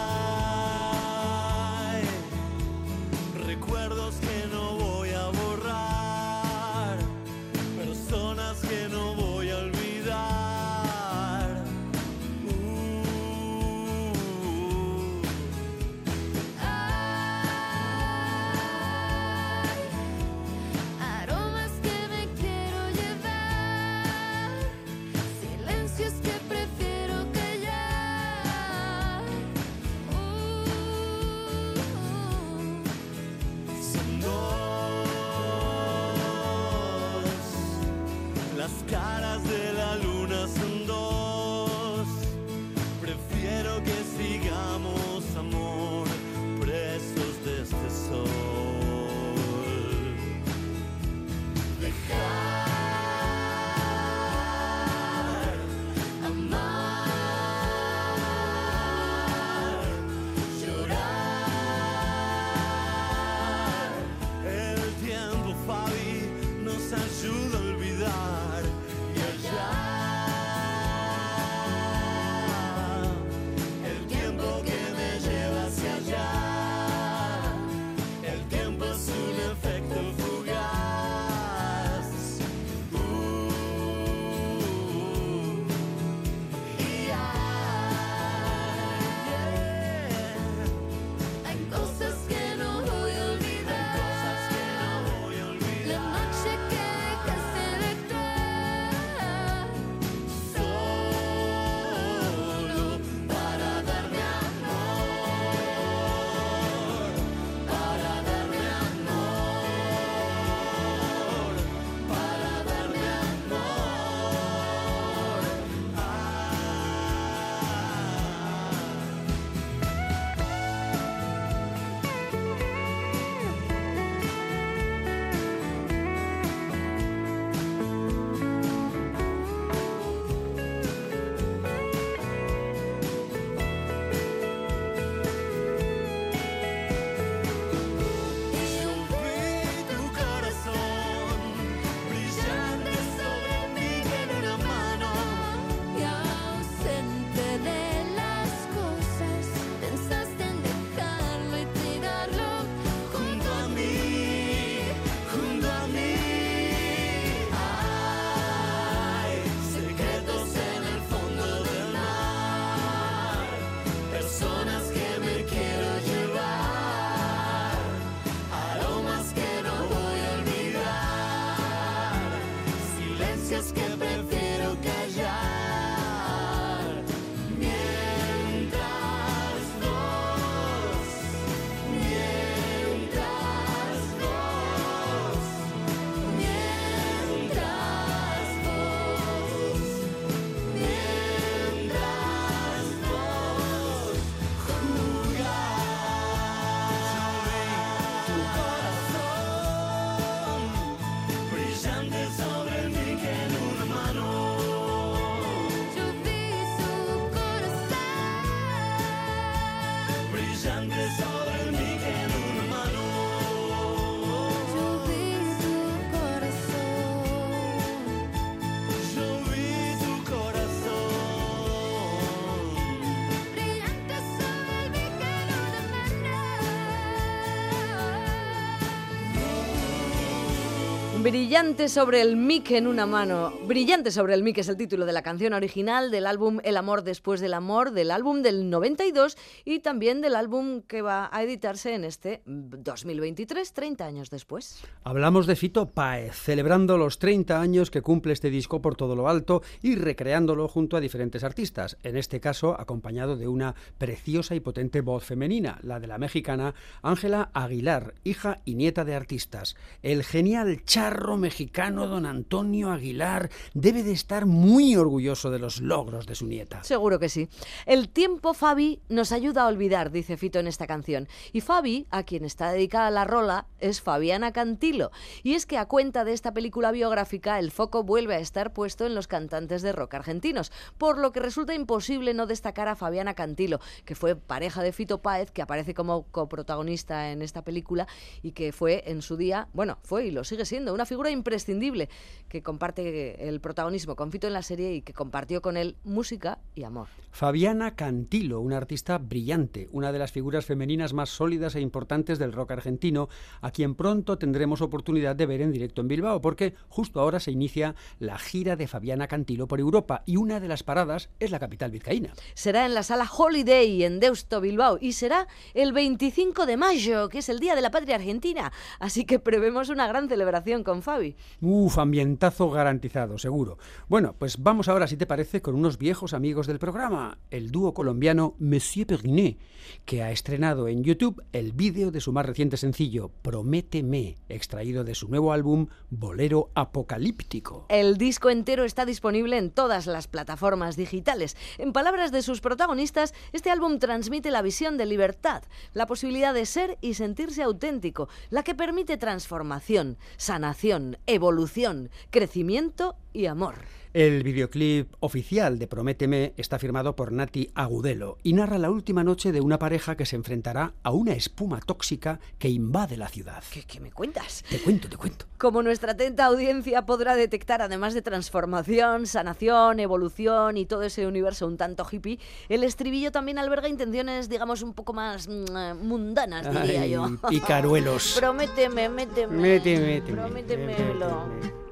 Brillante 231.26 231.88
sobre 231.88 232.20
el 232.20 232.36
mic 232.36 232.70
en 232.70 232.86
una 232.86 233.04
mano. 233.04 233.52
Brillante 233.66 234.12
sobre 234.12 234.34
el 234.34 234.44
mic 234.44 234.58
es 234.58 234.68
el 234.68 234.76
título 234.76 235.06
de 235.06 235.12
la 235.12 235.22
canción 235.22 235.54
original 235.54 236.12
del 236.12 236.24
álbum 236.24 236.60
El 236.62 236.76
amor 236.76 237.02
después 237.02 237.40
del 237.40 237.54
amor, 237.54 237.90
del 237.90 238.12
álbum 238.12 238.42
del 238.42 238.70
92 238.70 239.36
y 239.64 239.80
también 239.80 240.20
del 240.20 240.36
álbum 240.36 240.82
que 240.82 241.02
va 241.02 241.28
a 241.32 241.42
editarse 241.42 241.94
en 241.94 242.04
este 242.04 242.42
2023, 242.46 243.72
30 243.72 244.06
años 244.06 244.30
después. 244.30 244.84
Hablamos 245.02 245.48
de 245.48 245.56
Fito 245.56 245.90
Páez, 245.90 246.36
celebrando 246.36 246.96
los 246.96 247.18
30 247.18 247.60
años 247.60 247.90
que 247.90 248.02
cumple 248.02 248.32
este 248.32 248.48
disco 248.48 248.80
por 248.80 248.94
todo 248.94 249.16
lo 249.16 249.28
alto 249.28 249.62
y 249.82 249.96
recreándolo 249.96 250.68
junto 250.68 250.96
a 250.96 251.00
diferentes 251.00 251.42
artistas, 251.42 251.98
en 252.04 252.16
este 252.16 252.38
caso 252.38 252.80
acompañado 252.80 253.36
de 253.36 253.48
una 253.48 253.74
preciosa 253.98 254.54
y 254.54 254.60
potente 254.60 255.00
voz 255.00 255.24
femenina, 255.24 255.80
la 255.82 255.98
de 255.98 256.06
la 256.06 256.18
mexicana 256.18 256.76
Ángela 257.02 257.50
Aguilar, 257.52 258.14
hija 258.22 258.60
y 258.64 258.76
nieta 258.76 259.04
de 259.04 259.16
artistas. 259.16 259.74
El 260.04 260.22
genial 260.22 260.84
mexicano 261.16 262.06
don 262.06 262.26
Antonio 262.26 262.90
Aguilar 262.90 263.50
debe 263.74 264.02
de 264.02 264.12
estar 264.12 264.46
muy 264.46 264.96
orgulloso 264.96 265.50
de 265.50 265.58
los 265.58 265.80
logros 265.80 266.26
de 266.26 266.34
su 266.34 266.46
nieta. 266.46 266.84
Seguro 266.84 267.18
que 267.18 267.28
sí. 267.28 267.48
El 267.86 268.08
tiempo, 268.08 268.54
Fabi, 268.54 269.00
nos 269.08 269.32
ayuda 269.32 269.62
a 269.62 269.68
olvidar, 269.68 270.10
dice 270.10 270.36
Fito 270.36 270.58
en 270.58 270.66
esta 270.66 270.86
canción. 270.86 271.28
Y 271.52 271.60
Fabi, 271.60 272.06
a 272.10 272.22
quien 272.22 272.44
está 272.44 272.70
dedicada 272.70 273.10
la 273.10 273.24
rola, 273.24 273.66
es 273.78 274.00
Fabiana 274.00 274.52
Cantilo. 274.52 275.10
Y 275.42 275.54
es 275.54 275.66
que 275.66 275.78
a 275.78 275.86
cuenta 275.86 276.24
de 276.24 276.32
esta 276.32 276.52
película 276.52 276.92
biográfica, 276.92 277.58
el 277.58 277.70
foco 277.70 278.02
vuelve 278.02 278.34
a 278.34 278.40
estar 278.40 278.72
puesto 278.72 279.06
en 279.06 279.14
los 279.14 279.26
cantantes 279.28 279.82
de 279.82 279.92
rock 279.92 280.14
argentinos, 280.14 280.72
por 280.98 281.18
lo 281.18 281.32
que 281.32 281.40
resulta 281.40 281.74
imposible 281.74 282.34
no 282.34 282.46
destacar 282.46 282.88
a 282.88 282.96
Fabiana 282.96 283.34
Cantilo, 283.34 283.80
que 284.04 284.14
fue 284.14 284.36
pareja 284.36 284.82
de 284.82 284.92
Fito 284.92 285.22
Páez, 285.22 285.50
que 285.50 285.62
aparece 285.62 285.94
como 285.94 286.24
coprotagonista 286.24 287.30
en 287.30 287.42
esta 287.42 287.62
película 287.62 288.06
y 288.42 288.52
que 288.52 288.72
fue 288.72 289.04
en 289.06 289.22
su 289.22 289.36
día, 289.36 289.68
bueno, 289.72 289.98
fue 290.02 290.26
y 290.26 290.30
lo 290.30 290.44
sigue 290.44 290.64
siendo, 290.66 290.92
una 290.92 291.05
figura 291.06 291.30
imprescindible 291.30 292.10
que 292.48 292.62
comparte 292.62 293.48
el 293.48 293.60
protagonismo 293.60 294.16
con 294.16 294.30
Fito 294.30 294.46
en 294.46 294.52
la 294.52 294.62
serie 294.62 294.94
y 294.94 295.02
que 295.02 295.14
compartió 295.14 295.62
con 295.62 295.76
él 295.76 295.96
música 296.04 296.58
y 296.74 296.84
amor. 296.84 297.08
Fabiana 297.30 297.96
Cantilo, 297.96 298.60
una 298.60 298.76
artista 298.76 299.18
brillante, 299.18 299.88
una 299.92 300.12
de 300.12 300.18
las 300.18 300.32
figuras 300.32 300.64
femeninas 300.64 301.12
más 301.12 301.28
sólidas 301.28 301.74
e 301.74 301.80
importantes 301.80 302.38
del 302.38 302.52
rock 302.52 302.72
argentino, 302.72 303.28
a 303.60 303.70
quien 303.70 303.94
pronto 303.94 304.38
tendremos 304.38 304.80
oportunidad 304.80 305.36
de 305.36 305.46
ver 305.46 305.60
en 305.60 305.72
directo 305.72 306.00
en 306.00 306.08
Bilbao, 306.08 306.40
porque 306.40 306.74
justo 306.88 307.20
ahora 307.20 307.40
se 307.40 307.50
inicia 307.50 307.94
la 308.18 308.38
gira 308.38 308.76
de 308.76 308.86
Fabiana 308.86 309.28
Cantilo 309.28 309.68
por 309.68 309.80
Europa 309.80 310.22
y 310.26 310.36
una 310.36 310.60
de 310.60 310.68
las 310.68 310.82
paradas 310.82 311.30
es 311.40 311.50
la 311.50 311.58
capital 311.58 311.90
vizcaína. 311.90 312.32
Será 312.54 312.86
en 312.86 312.94
la 312.94 313.02
sala 313.02 313.28
Holiday 313.30 314.04
en 314.04 314.20
Deusto, 314.20 314.60
Bilbao, 314.60 314.98
y 315.00 315.12
será 315.12 315.46
el 315.74 315.92
25 315.92 316.66
de 316.66 316.76
mayo, 316.76 317.28
que 317.28 317.38
es 317.38 317.48
el 317.48 317.60
Día 317.60 317.74
de 317.74 317.82
la 317.82 317.90
Patria 317.90 318.16
Argentina. 318.16 318.72
Así 318.98 319.24
que 319.24 319.38
prevemos 319.38 319.88
una 319.88 320.06
gran 320.06 320.28
celebración 320.28 320.84
con 320.84 320.95
Fabi. 321.02 321.36
Uf, 321.60 321.98
ambientazo 321.98 322.70
garantizado, 322.70 323.38
seguro. 323.38 323.78
Bueno, 324.08 324.34
pues 324.38 324.62
vamos 324.62 324.88
ahora, 324.88 325.06
si 325.06 325.16
te 325.16 325.26
parece, 325.26 325.62
con 325.62 325.74
unos 325.74 325.98
viejos 325.98 326.34
amigos 326.34 326.66
del 326.66 326.78
programa, 326.78 327.38
el 327.50 327.70
dúo 327.70 327.94
colombiano 327.94 328.54
Monsieur 328.58 329.06
Periné, 329.06 329.58
que 330.04 330.22
ha 330.22 330.30
estrenado 330.30 330.88
en 330.88 331.02
YouTube 331.02 331.42
el 331.52 331.72
vídeo 331.72 332.10
de 332.10 332.20
su 332.20 332.32
más 332.32 332.46
reciente 332.46 332.76
sencillo, 332.76 333.30
Prométeme, 333.42 334.36
extraído 334.48 335.04
de 335.04 335.14
su 335.14 335.28
nuevo 335.28 335.52
álbum 335.52 335.86
Bolero 336.10 336.70
Apocalíptico. 336.74 337.86
El 337.88 338.18
disco 338.18 338.50
entero 338.50 338.84
está 338.84 339.04
disponible 339.04 339.58
en 339.58 339.70
todas 339.70 340.06
las 340.06 340.28
plataformas 340.28 340.96
digitales. 340.96 341.56
En 341.78 341.92
palabras 341.92 342.32
de 342.32 342.42
sus 342.42 342.60
protagonistas, 342.60 343.34
este 343.52 343.70
álbum 343.70 343.98
transmite 343.98 344.50
la 344.50 344.62
visión 344.62 344.96
de 344.96 345.06
libertad, 345.06 345.62
la 345.92 346.06
posibilidad 346.06 346.54
de 346.54 346.66
ser 346.66 346.98
y 347.00 347.14
sentirse 347.14 347.62
auténtico, 347.62 348.28
la 348.50 348.62
que 348.62 348.74
permite 348.74 349.16
transformación, 349.16 350.18
sanación, 350.36 350.85
evolución, 351.26 352.10
crecimiento 352.30 353.16
y 353.32 353.46
amor. 353.46 353.74
El 354.16 354.42
videoclip 354.44 355.12
oficial 355.20 355.78
de 355.78 355.86
Prométeme 355.86 356.54
está 356.56 356.78
firmado 356.78 357.14
por 357.14 357.32
Nati 357.32 357.70
Agudelo 357.74 358.38
y 358.42 358.54
narra 358.54 358.78
la 358.78 358.90
última 358.90 359.22
noche 359.24 359.52
de 359.52 359.60
una 359.60 359.78
pareja 359.78 360.16
que 360.16 360.24
se 360.24 360.36
enfrentará 360.36 360.94
a 361.02 361.10
una 361.10 361.34
espuma 361.34 361.80
tóxica 361.80 362.40
que 362.58 362.70
invade 362.70 363.18
la 363.18 363.28
ciudad. 363.28 363.62
¿Qué, 363.70 363.82
qué 363.82 364.00
me 364.00 364.10
cuentas? 364.10 364.64
Te 364.70 364.78
cuento, 364.78 365.10
te 365.10 365.18
cuento. 365.18 365.44
Como 365.58 365.82
nuestra 365.82 366.12
atenta 366.12 366.46
audiencia 366.46 367.04
podrá 367.04 367.36
detectar, 367.36 367.82
además 367.82 368.14
de 368.14 368.22
transformación, 368.22 369.26
sanación, 369.26 370.00
evolución 370.00 370.78
y 370.78 370.86
todo 370.86 371.02
ese 371.02 371.26
universo 371.26 371.66
un 371.66 371.76
tanto 371.76 372.06
hippie, 372.10 372.38
el 372.70 372.84
estribillo 372.84 373.32
también 373.32 373.58
alberga 373.58 373.86
intenciones, 373.86 374.48
digamos, 374.48 374.80
un 374.80 374.94
poco 374.94 375.12
más 375.12 375.46
mm, 375.46 375.98
mundanas, 376.00 376.72
diría 376.72 377.02
Ay, 377.02 377.10
yo. 377.10 377.36
picaruelos. 377.50 378.34
Prométeme, 378.40 379.10
méteme. 379.10 379.58
Méteme, 379.58 380.06
méteme, 380.06 380.40
Prométemelo. 380.40 381.46
méteme. 381.48 381.85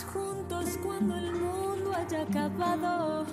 Juntos 0.00 0.78
cuando 0.82 1.14
el 1.16 1.32
mundo 1.32 1.92
haya 1.94 2.22
acabado, 2.22 3.26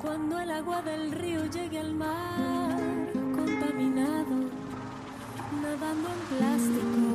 cuando 0.00 0.40
el 0.40 0.50
agua 0.50 0.80
del 0.82 1.12
río 1.12 1.44
llegue 1.46 1.78
al 1.78 1.94
mar 1.94 2.76
contaminado, 3.12 4.36
nadando 5.62 6.08
en 6.08 6.38
plástico, 6.38 7.08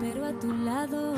pero 0.00 0.26
a 0.26 0.32
tu 0.32 0.52
lado. 0.52 1.14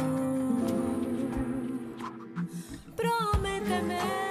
Prométeme 2.94 4.25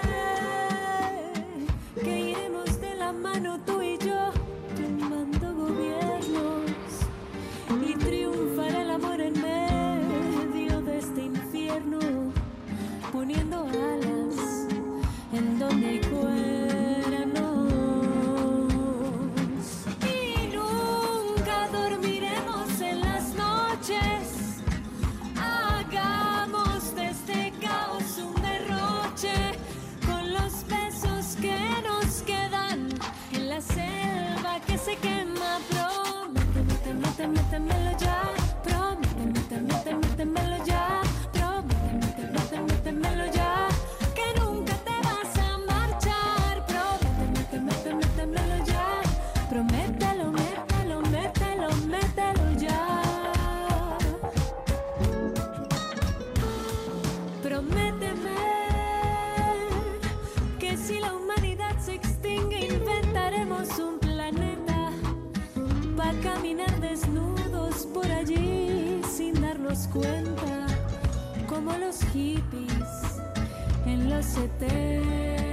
cuenta, 69.91 70.67
como 71.47 71.77
los 71.77 71.99
hippies 72.13 73.19
en 73.85 74.09
los 74.09 74.25
70. 74.25 75.44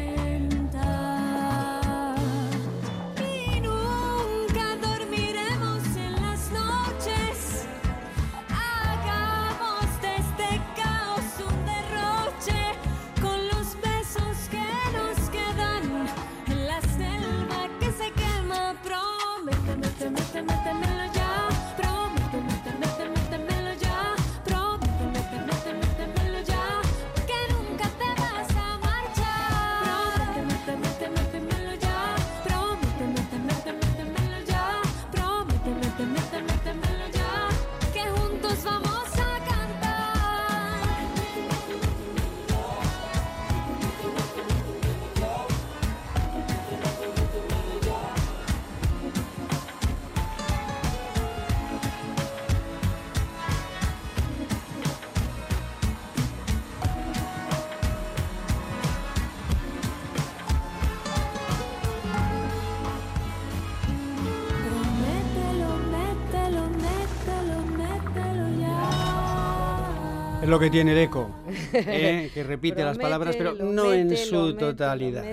Lo 70.52 70.58
que 70.58 70.68
tiene 70.68 70.92
el 70.92 70.98
eco, 70.98 71.30
¿eh? 71.72 72.30
que 72.34 72.42
repite 72.42 72.84
las 72.84 72.98
palabras, 72.98 73.36
pero 73.36 73.54
no 73.54 73.90
en 73.94 74.14
su 74.14 74.34
mételo, 74.34 74.54
totalidad. 74.54 75.24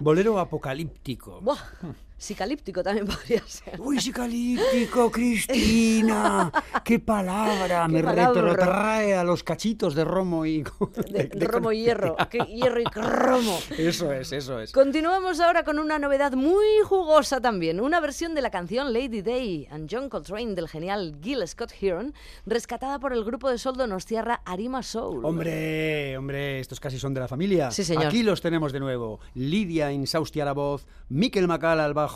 Bolero 0.00 0.38
apocalíptico. 0.38 1.40
Buah, 1.40 1.56
psicalíptico 2.20 2.82
también 2.82 3.06
podría 3.06 3.42
ser. 3.46 3.80
Uy, 3.80 3.98
psicalíptico, 3.98 5.10
Cristina. 5.10 6.52
¡Qué 6.84 6.98
palabra! 7.00 7.88
Me 7.88 8.02
retrotrae 8.02 9.14
a 9.14 9.24
los 9.24 9.42
cachitos 9.42 9.94
de 9.94 10.04
romo 10.04 10.44
y... 10.46 10.62
De, 11.10 11.46
romo 11.46 11.72
y 11.72 11.84
hierro. 11.84 12.16
¿Qué 12.28 12.38
hierro 12.38 12.80
y 12.80 12.84
cromo? 12.84 13.58
Eso 13.76 14.12
es, 14.12 14.32
eso 14.32 14.60
es. 14.60 14.72
Continuamos 14.72 15.40
ahora 15.40 15.64
con 15.64 15.78
una 15.78 15.98
novedad 15.98 16.32
muy 16.32 16.66
jugosa 16.84 17.40
también, 17.40 17.80
una 17.80 18.00
versión 18.00 18.34
de 18.34 18.42
la 18.42 18.50
canción 18.50 18.92
Lady 18.92 19.22
Day 19.22 19.66
and 19.70 19.88
John 19.90 20.08
Coltrane 20.08 20.54
del 20.54 20.68
genial 20.68 21.16
Gil 21.22 21.46
Scott 21.48 21.72
Heron, 21.80 22.14
rescatada 22.44 22.98
por 22.98 23.12
el 23.12 23.24
grupo 23.24 23.48
de 23.50 23.58
Sol 23.58 23.76
Donostiarra 23.76 24.42
Arima 24.44 24.82
Soul. 24.82 25.24
Hombre, 25.24 26.16
hombre, 26.18 26.60
estos 26.60 26.78
casi 26.80 26.98
son 26.98 27.14
de 27.14 27.20
la 27.20 27.28
familia. 27.28 27.70
Sí, 27.70 27.82
señor. 27.82 28.06
Aquí 28.06 28.22
los 28.22 28.42
tenemos 28.42 28.72
de 28.72 28.80
nuevo. 28.80 29.20
Lidia 29.34 29.90
Insausti 29.90 30.40
a 30.40 30.44
la 30.44 30.52
voz, 30.52 30.86
Miquel 31.08 31.48
Macal 31.48 31.80
al 31.80 31.94
bajo, 31.94 32.09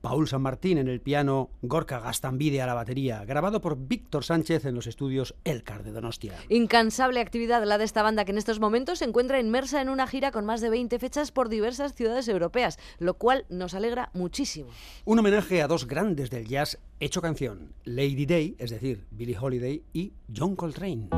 Paul 0.00 0.28
San 0.28 0.42
Martín 0.42 0.78
en 0.78 0.88
el 0.88 1.00
piano, 1.00 1.50
Gorka 1.62 1.98
Gastambide 1.98 2.62
a 2.62 2.66
la 2.66 2.74
batería, 2.74 3.24
grabado 3.24 3.60
por 3.60 3.76
Víctor 3.76 4.24
Sánchez 4.24 4.64
en 4.64 4.74
los 4.74 4.86
estudios 4.86 5.34
Elcar 5.44 5.82
de 5.82 5.92
Donostia. 5.92 6.34
Incansable 6.48 7.20
actividad 7.20 7.64
la 7.64 7.78
de 7.78 7.84
esta 7.84 8.02
banda 8.02 8.24
que 8.24 8.32
en 8.32 8.38
estos 8.38 8.60
momentos 8.60 9.00
se 9.00 9.06
encuentra 9.06 9.40
inmersa 9.40 9.82
en 9.82 9.88
una 9.88 10.06
gira 10.06 10.30
con 10.30 10.44
más 10.44 10.60
de 10.60 10.70
20 10.70 10.98
fechas 10.98 11.32
por 11.32 11.48
diversas 11.48 11.94
ciudades 11.94 12.28
europeas, 12.28 12.78
lo 12.98 13.14
cual 13.14 13.44
nos 13.48 13.74
alegra 13.74 14.10
muchísimo. 14.14 14.70
Un 15.04 15.18
homenaje 15.18 15.62
a 15.62 15.68
dos 15.68 15.86
grandes 15.86 16.30
del 16.30 16.46
jazz 16.46 16.78
hecho 17.00 17.20
canción, 17.20 17.72
Lady 17.84 18.26
Day, 18.26 18.54
es 18.58 18.70
decir, 18.70 19.04
Billie 19.10 19.38
Holiday, 19.38 19.82
y 19.92 20.12
John 20.34 20.54
Coltrane. 20.54 21.08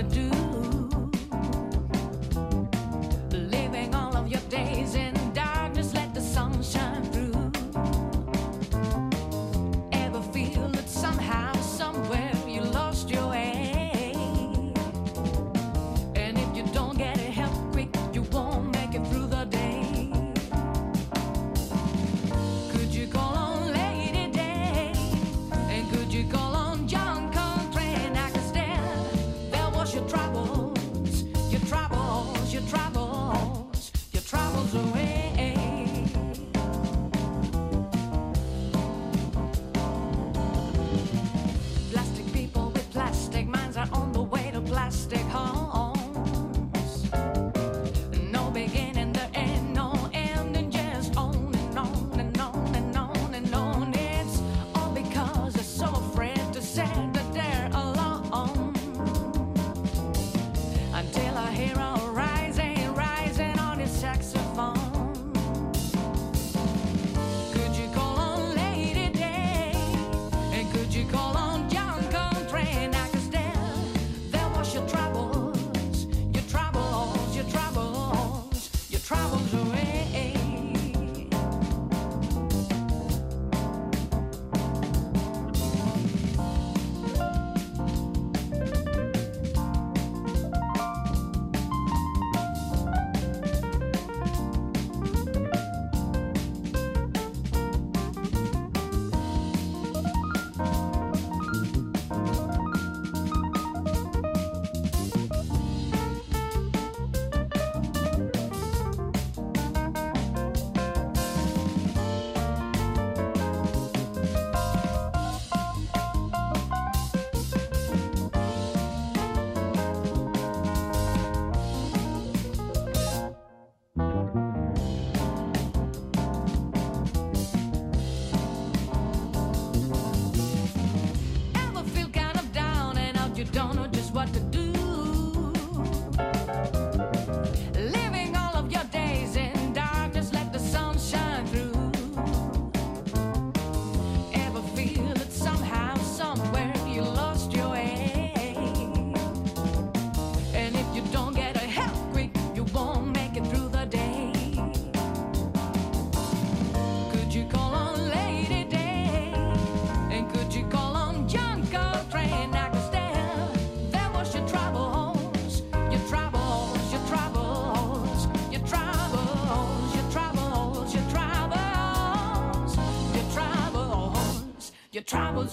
could 0.00 0.12
do. 0.12 0.39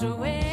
miles 0.02 0.04
away. 0.04 0.47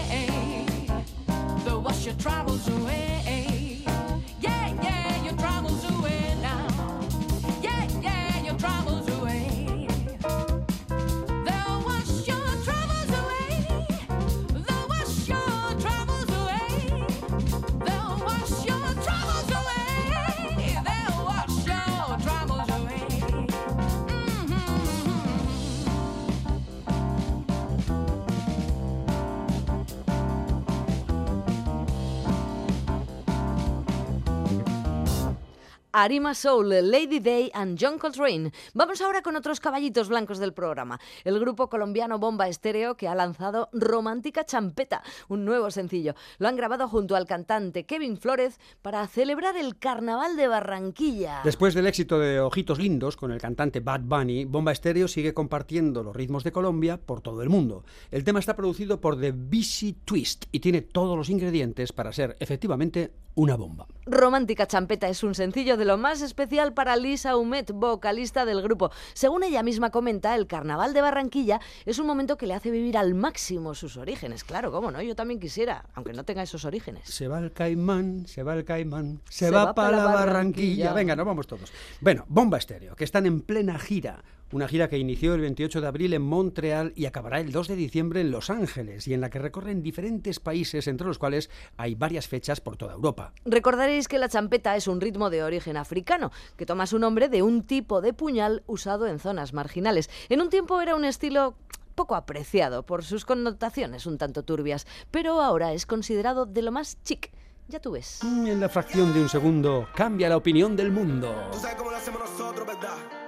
Arima 35.97 36.35
Soul, 36.35 36.91
Lady 36.91 37.21
Day 37.21 37.53
and 37.55 37.79
John 37.81 38.01
Coltrane. 38.01 38.51
Vamos 38.75 39.01
ahora 39.01 39.23
con 39.23 39.37
otros 39.37 39.61
caballitos 39.61 40.09
blancos 40.09 40.39
del 40.39 40.53
programa. 40.53 40.99
El 41.23 41.39
grupo 41.39 41.69
colombiano 41.69 42.19
Bomba 42.19 42.49
Estéreo 42.49 42.97
que 42.97 43.07
ha 43.07 43.15
lanzado 43.15 43.69
Romántica 43.73 44.45
Champeta, 44.45 45.05
un 45.29 45.45
nuevo 45.45 45.71
sencillo. 45.71 46.17
Lo 46.39 46.49
han 46.49 46.57
grabado 46.57 46.89
junto 46.89 47.15
al 47.15 47.27
cantante 47.27 47.87
Kevin 47.87 48.17
Flores 48.17 48.59
para 48.83 49.07
celebrar 49.07 49.57
el 49.57 49.79
Carnaval 49.79 50.37
de 50.37 50.49
Barranquilla. 50.49 51.43
Después 51.45 51.75
del 51.75 51.87
éxito 51.87 52.19
de 52.19 52.41
Ojitos 52.41 52.81
Lindos 52.81 53.17
con 53.17 53.31
el 53.31 53.41
cantante 53.41 53.79
Bad 53.79 54.01
Bunny, 54.01 54.47
Bomba 54.47 54.73
Estéreo 54.73 55.07
sigue 55.07 55.33
compartiendo 55.33 56.03
los 56.03 56.17
ritmos 56.17 56.43
de 56.43 56.51
Colombia 56.51 56.97
por 56.97 57.21
todo 57.21 57.41
el 57.41 57.51
mundo. 57.51 57.85
El 58.11 58.25
tema 58.25 58.41
está 58.41 58.57
producido 58.57 59.01
por 59.01 59.21
The 59.21 59.31
Busy 59.31 59.93
Twist 60.05 60.47
y 60.51 60.59
tiene 60.59 60.83
todos 60.83 61.17
los 61.17 61.31
ingredientes 61.31 61.93
para 61.93 62.13
ser 62.13 62.37
efectivamente 62.41 63.13
una 63.35 63.57
bomba. 63.57 63.87
Romántica 64.07 64.67
Champeta 64.67 65.09
es 65.09 65.23
un 65.23 65.35
sencillo 65.35 65.77
de 65.77 65.85
lo 65.87 65.97
más 65.97 66.21
especial 66.21 66.75
para 66.75 66.97
Lisa 66.97 67.37
Humet, 67.37 67.73
vocalista 67.73 68.45
del 68.45 68.63
grupo. 68.63 68.91
Según 69.15 69.43
ella 69.45 69.63
misma 69.63 69.91
comenta, 69.91 70.35
el 70.35 70.47
carnaval 70.47 70.93
de 70.93 71.01
Barranquilla 71.01 71.61
es 71.87 71.99
un 71.99 72.07
momento 72.07 72.37
que 72.37 72.47
le 72.47 72.55
hace 72.55 72.71
vivir 72.71 72.99
al 72.99 73.15
máximo 73.15 73.75
sus 73.75 73.97
orígenes. 73.97 74.45
Claro, 74.45 74.71
cómo 74.71 74.91
no, 74.91 75.01
yo 75.01 75.17
también 75.17 75.41
quisiera, 75.41 75.87
aunque 75.95 76.13
no 76.13 76.25
tenga 76.25 76.43
esos 76.43 76.65
orígenes. 76.65 77.09
Se 77.09 77.29
va 77.29 77.39
el 77.39 77.53
caimán, 77.53 78.27
se 78.27 78.43
va 78.43 78.55
el 78.55 78.65
caimán, 78.65 79.23
se, 79.29 79.47
Se 79.47 79.51
va, 79.51 79.67
va 79.67 79.75
para 79.75 79.91
pa' 79.91 79.97
la 79.97 80.05
la 80.05 80.15
Barranquilla. 80.15 80.27
Barranquilla. 80.27 80.93
Venga, 80.93 81.17
nos 81.17 81.27
vamos 81.27 81.47
todos. 81.47 81.73
Bueno, 82.01 82.25
Bomba 82.29 82.59
Estéreo, 82.59 82.95
que 82.95 83.05
están 83.05 83.25
en 83.27 83.41
plena 83.41 83.79
gira. 83.79 84.23
Una 84.55 84.69
gira 84.69 84.89
que 84.89 84.99
inició 84.99 85.35
el 85.35 85.41
28 85.41 85.81
de 85.81 85.87
abril 85.89 86.15
en 86.15 86.23
Montreal 86.23 86.93
y 86.95 87.07
acabará 87.07 87.41
el 87.41 87.51
2 87.51 87.67
de 87.67 87.75
diciembre 87.75 88.21
en 88.21 88.31
Los 88.31 88.51
Ángeles 88.51 89.09
y 89.09 89.13
en 89.13 89.21
la 89.21 89.29
que 89.29 89.41
recorren 89.41 89.83
diferentes 89.83 90.39
países, 90.39 90.87
entre 90.87 91.09
los 91.09 91.19
cuales 91.19 91.51
hay 91.77 91.97
varias 91.97 92.29
fechas 92.29 92.61
por 92.61 92.77
toda 92.77 92.93
Europa. 92.93 93.33
Recordaréis 93.45 94.07
que 94.07 94.21
la 94.21 94.29
champeta 94.29 94.77
es 94.77 94.87
un 94.87 95.01
ritmo 95.01 95.29
de 95.29 95.43
origen 95.43 95.77
africano, 95.77 96.31
que 96.57 96.67
toma 96.67 96.87
su 96.87 97.01
nombre 97.01 97.29
de 97.29 97.43
un 97.43 97.65
tipo 97.65 98.01
de 98.01 98.13
puñal 98.13 98.63
usado 98.69 99.09
en 99.09 99.19
zonas 99.19 99.55
marginales. 99.55 100.09
En 100.29 100.41
un 100.41 100.51
tiempo 100.51 100.81
era 100.81 100.95
un 100.95 101.05
estilo 101.05 101.57
poco 101.97 102.15
apreciado 102.15 102.85
por 102.85 103.03
sus 103.03 103.25
connotaciones 103.25 104.07
un 104.07 104.19
tanto 104.19 104.45
turbias, 104.45 104.87
pero 105.11 105.43
ahora 105.43 105.73
es 105.73 105.85
considerado 105.85 106.47
de 106.47 106.63
lo 106.63 106.71
más 106.71 107.03
chic. 107.03 107.33
Ya 107.67 107.81
tú 107.81 107.91
ves. 107.91 108.21
En 108.23 108.61
la 108.61 108.69
fracción 108.69 109.13
de 109.13 109.21
un 109.21 109.29
segundo 109.29 109.89
cambia 109.97 110.29
la 110.29 110.37
opinión 110.37 110.77
del 110.77 110.93
mundo. 110.93 111.35
Tú 111.51 111.59
sabes 111.59 111.75
cómo 111.75 111.91
lo 111.91 111.97
hacemos 111.97 112.21
nosotros, 112.21 112.65
¿verdad? 112.69 113.24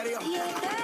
Bomba 0.00 0.08
estéreo. 0.08 0.79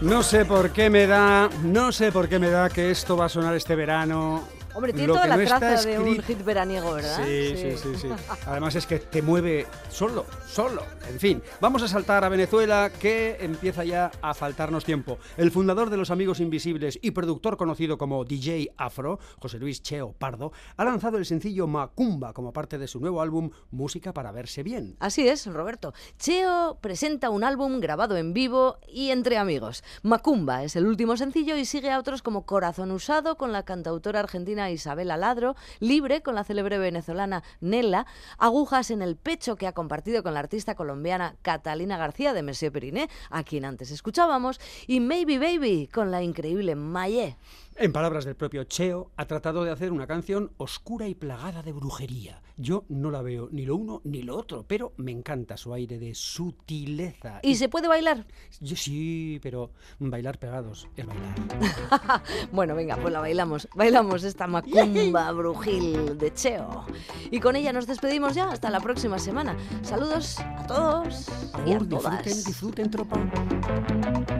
No 0.00 0.22
sé 0.22 0.46
por 0.46 0.70
qué 0.70 0.88
me 0.88 1.06
da, 1.06 1.50
no 1.62 1.92
sé 1.92 2.10
por 2.10 2.26
qué 2.26 2.38
me 2.38 2.48
da 2.48 2.70
que 2.70 2.90
esto 2.90 3.18
va 3.18 3.26
a 3.26 3.28
sonar 3.28 3.54
este 3.54 3.76
verano. 3.76 4.42
Hombre, 4.74 4.92
tiene 4.92 5.08
Lo 5.08 5.14
toda 5.14 5.26
la 5.26 5.36
no 5.36 5.42
está 5.42 5.58
traza 5.58 5.88
de 5.88 5.98
un 5.98 6.08
escrito- 6.08 6.26
hit 6.26 6.44
veraniego, 6.44 6.92
¿verdad? 6.94 7.24
Sí, 7.24 7.54
sí, 7.56 7.76
sí, 7.76 7.88
sí. 7.96 8.08
Además 8.46 8.74
es 8.76 8.86
que 8.86 8.98
te 9.00 9.20
mueve 9.22 9.66
solo, 9.90 10.26
solo. 10.46 10.82
En 11.08 11.18
fin, 11.18 11.42
vamos 11.60 11.82
a 11.82 11.88
saltar 11.88 12.24
a 12.24 12.28
Venezuela 12.28 12.90
que 13.00 13.36
empieza 13.40 13.84
ya 13.84 14.10
a 14.22 14.32
faltarnos 14.34 14.84
tiempo. 14.84 15.18
El 15.36 15.50
fundador 15.50 15.90
de 15.90 15.96
los 15.96 16.10
Amigos 16.10 16.38
Invisibles 16.40 16.98
y 17.02 17.10
productor 17.10 17.56
conocido 17.56 17.98
como 17.98 18.24
DJ 18.24 18.72
Afro, 18.76 19.18
José 19.38 19.58
Luis 19.58 19.82
Cheo 19.82 20.12
Pardo, 20.12 20.52
ha 20.76 20.84
lanzado 20.84 21.18
el 21.18 21.26
sencillo 21.26 21.66
Macumba 21.66 22.32
como 22.32 22.52
parte 22.52 22.78
de 22.78 22.86
su 22.86 23.00
nuevo 23.00 23.20
álbum 23.22 23.50
Música 23.70 24.12
para 24.12 24.30
verse 24.32 24.62
bien. 24.62 24.96
Así 25.00 25.26
es, 25.28 25.46
Roberto. 25.46 25.92
Cheo 26.18 26.78
presenta 26.80 27.30
un 27.30 27.42
álbum 27.44 27.80
grabado 27.80 28.16
en 28.16 28.32
vivo 28.32 28.78
y 28.88 29.10
entre 29.10 29.36
amigos. 29.36 29.82
Macumba 30.02 30.62
es 30.64 30.76
el 30.76 30.86
último 30.86 31.16
sencillo 31.16 31.56
y 31.56 31.64
sigue 31.64 31.90
a 31.90 31.98
otros 31.98 32.22
como 32.22 32.46
Corazón 32.46 32.90
Usado 32.92 33.36
con 33.36 33.52
la 33.52 33.64
cantautora 33.64 34.20
argentina 34.20 34.59
Isabela 34.68 35.16
Ladro, 35.16 35.54
Libre 35.78 36.20
con 36.20 36.34
la 36.34 36.44
célebre 36.44 36.76
venezolana 36.76 37.44
Nela, 37.60 38.06
Agujas 38.36 38.90
en 38.90 39.00
el 39.00 39.16
Pecho 39.16 39.56
que 39.56 39.68
ha 39.68 39.72
compartido 39.72 40.22
con 40.22 40.34
la 40.34 40.40
artista 40.40 40.74
colombiana 40.74 41.36
Catalina 41.42 41.96
García 41.96 42.34
de 42.34 42.42
Monsieur 42.42 42.72
Periné, 42.72 43.08
a 43.30 43.44
quien 43.44 43.64
antes 43.64 43.92
escuchábamos, 43.92 44.60
y 44.86 44.98
Maybe 44.98 45.38
Baby 45.38 45.86
con 45.86 46.10
la 46.10 46.22
increíble 46.22 46.74
Mayé. 46.74 47.36
En 47.76 47.92
palabras 47.92 48.24
del 48.24 48.36
propio 48.36 48.64
Cheo, 48.64 49.10
ha 49.16 49.26
tratado 49.26 49.64
de 49.64 49.70
hacer 49.70 49.92
una 49.92 50.06
canción 50.06 50.50
oscura 50.58 51.08
y 51.08 51.14
plagada 51.14 51.62
de 51.62 51.72
brujería. 51.72 52.42
Yo 52.60 52.84
no 52.90 53.10
la 53.10 53.22
veo 53.22 53.48
ni 53.50 53.64
lo 53.64 53.74
uno 53.74 54.02
ni 54.04 54.22
lo 54.22 54.36
otro, 54.36 54.66
pero 54.68 54.92
me 54.98 55.12
encanta 55.12 55.56
su 55.56 55.72
aire 55.72 55.98
de 55.98 56.14
sutileza. 56.14 57.40
¿Y 57.42 57.54
se 57.54 57.70
puede 57.70 57.88
bailar? 57.88 58.26
Yo 58.60 58.76
sí, 58.76 59.40
pero 59.42 59.70
bailar 59.98 60.38
pegados 60.38 60.86
es 60.94 61.06
bailar. 61.06 62.22
Bueno, 62.52 62.74
venga, 62.74 62.96
pues 62.96 63.14
la 63.14 63.20
bailamos. 63.20 63.66
Bailamos 63.74 64.24
esta 64.24 64.46
macumba 64.46 65.32
brujil 65.32 66.18
de 66.18 66.34
Cheo. 66.34 66.84
Y 67.30 67.40
con 67.40 67.56
ella 67.56 67.72
nos 67.72 67.86
despedimos 67.86 68.34
ya 68.34 68.50
hasta 68.50 68.68
la 68.68 68.80
próxima 68.80 69.18
semana. 69.18 69.56
Saludos 69.80 70.38
a 70.40 70.66
todos 70.66 71.28
y 71.64 71.72
a 71.72 71.78
todas. 71.78 72.24
disfruten, 72.24 72.44
disfruten, 72.44 72.90
tropa. 72.90 74.38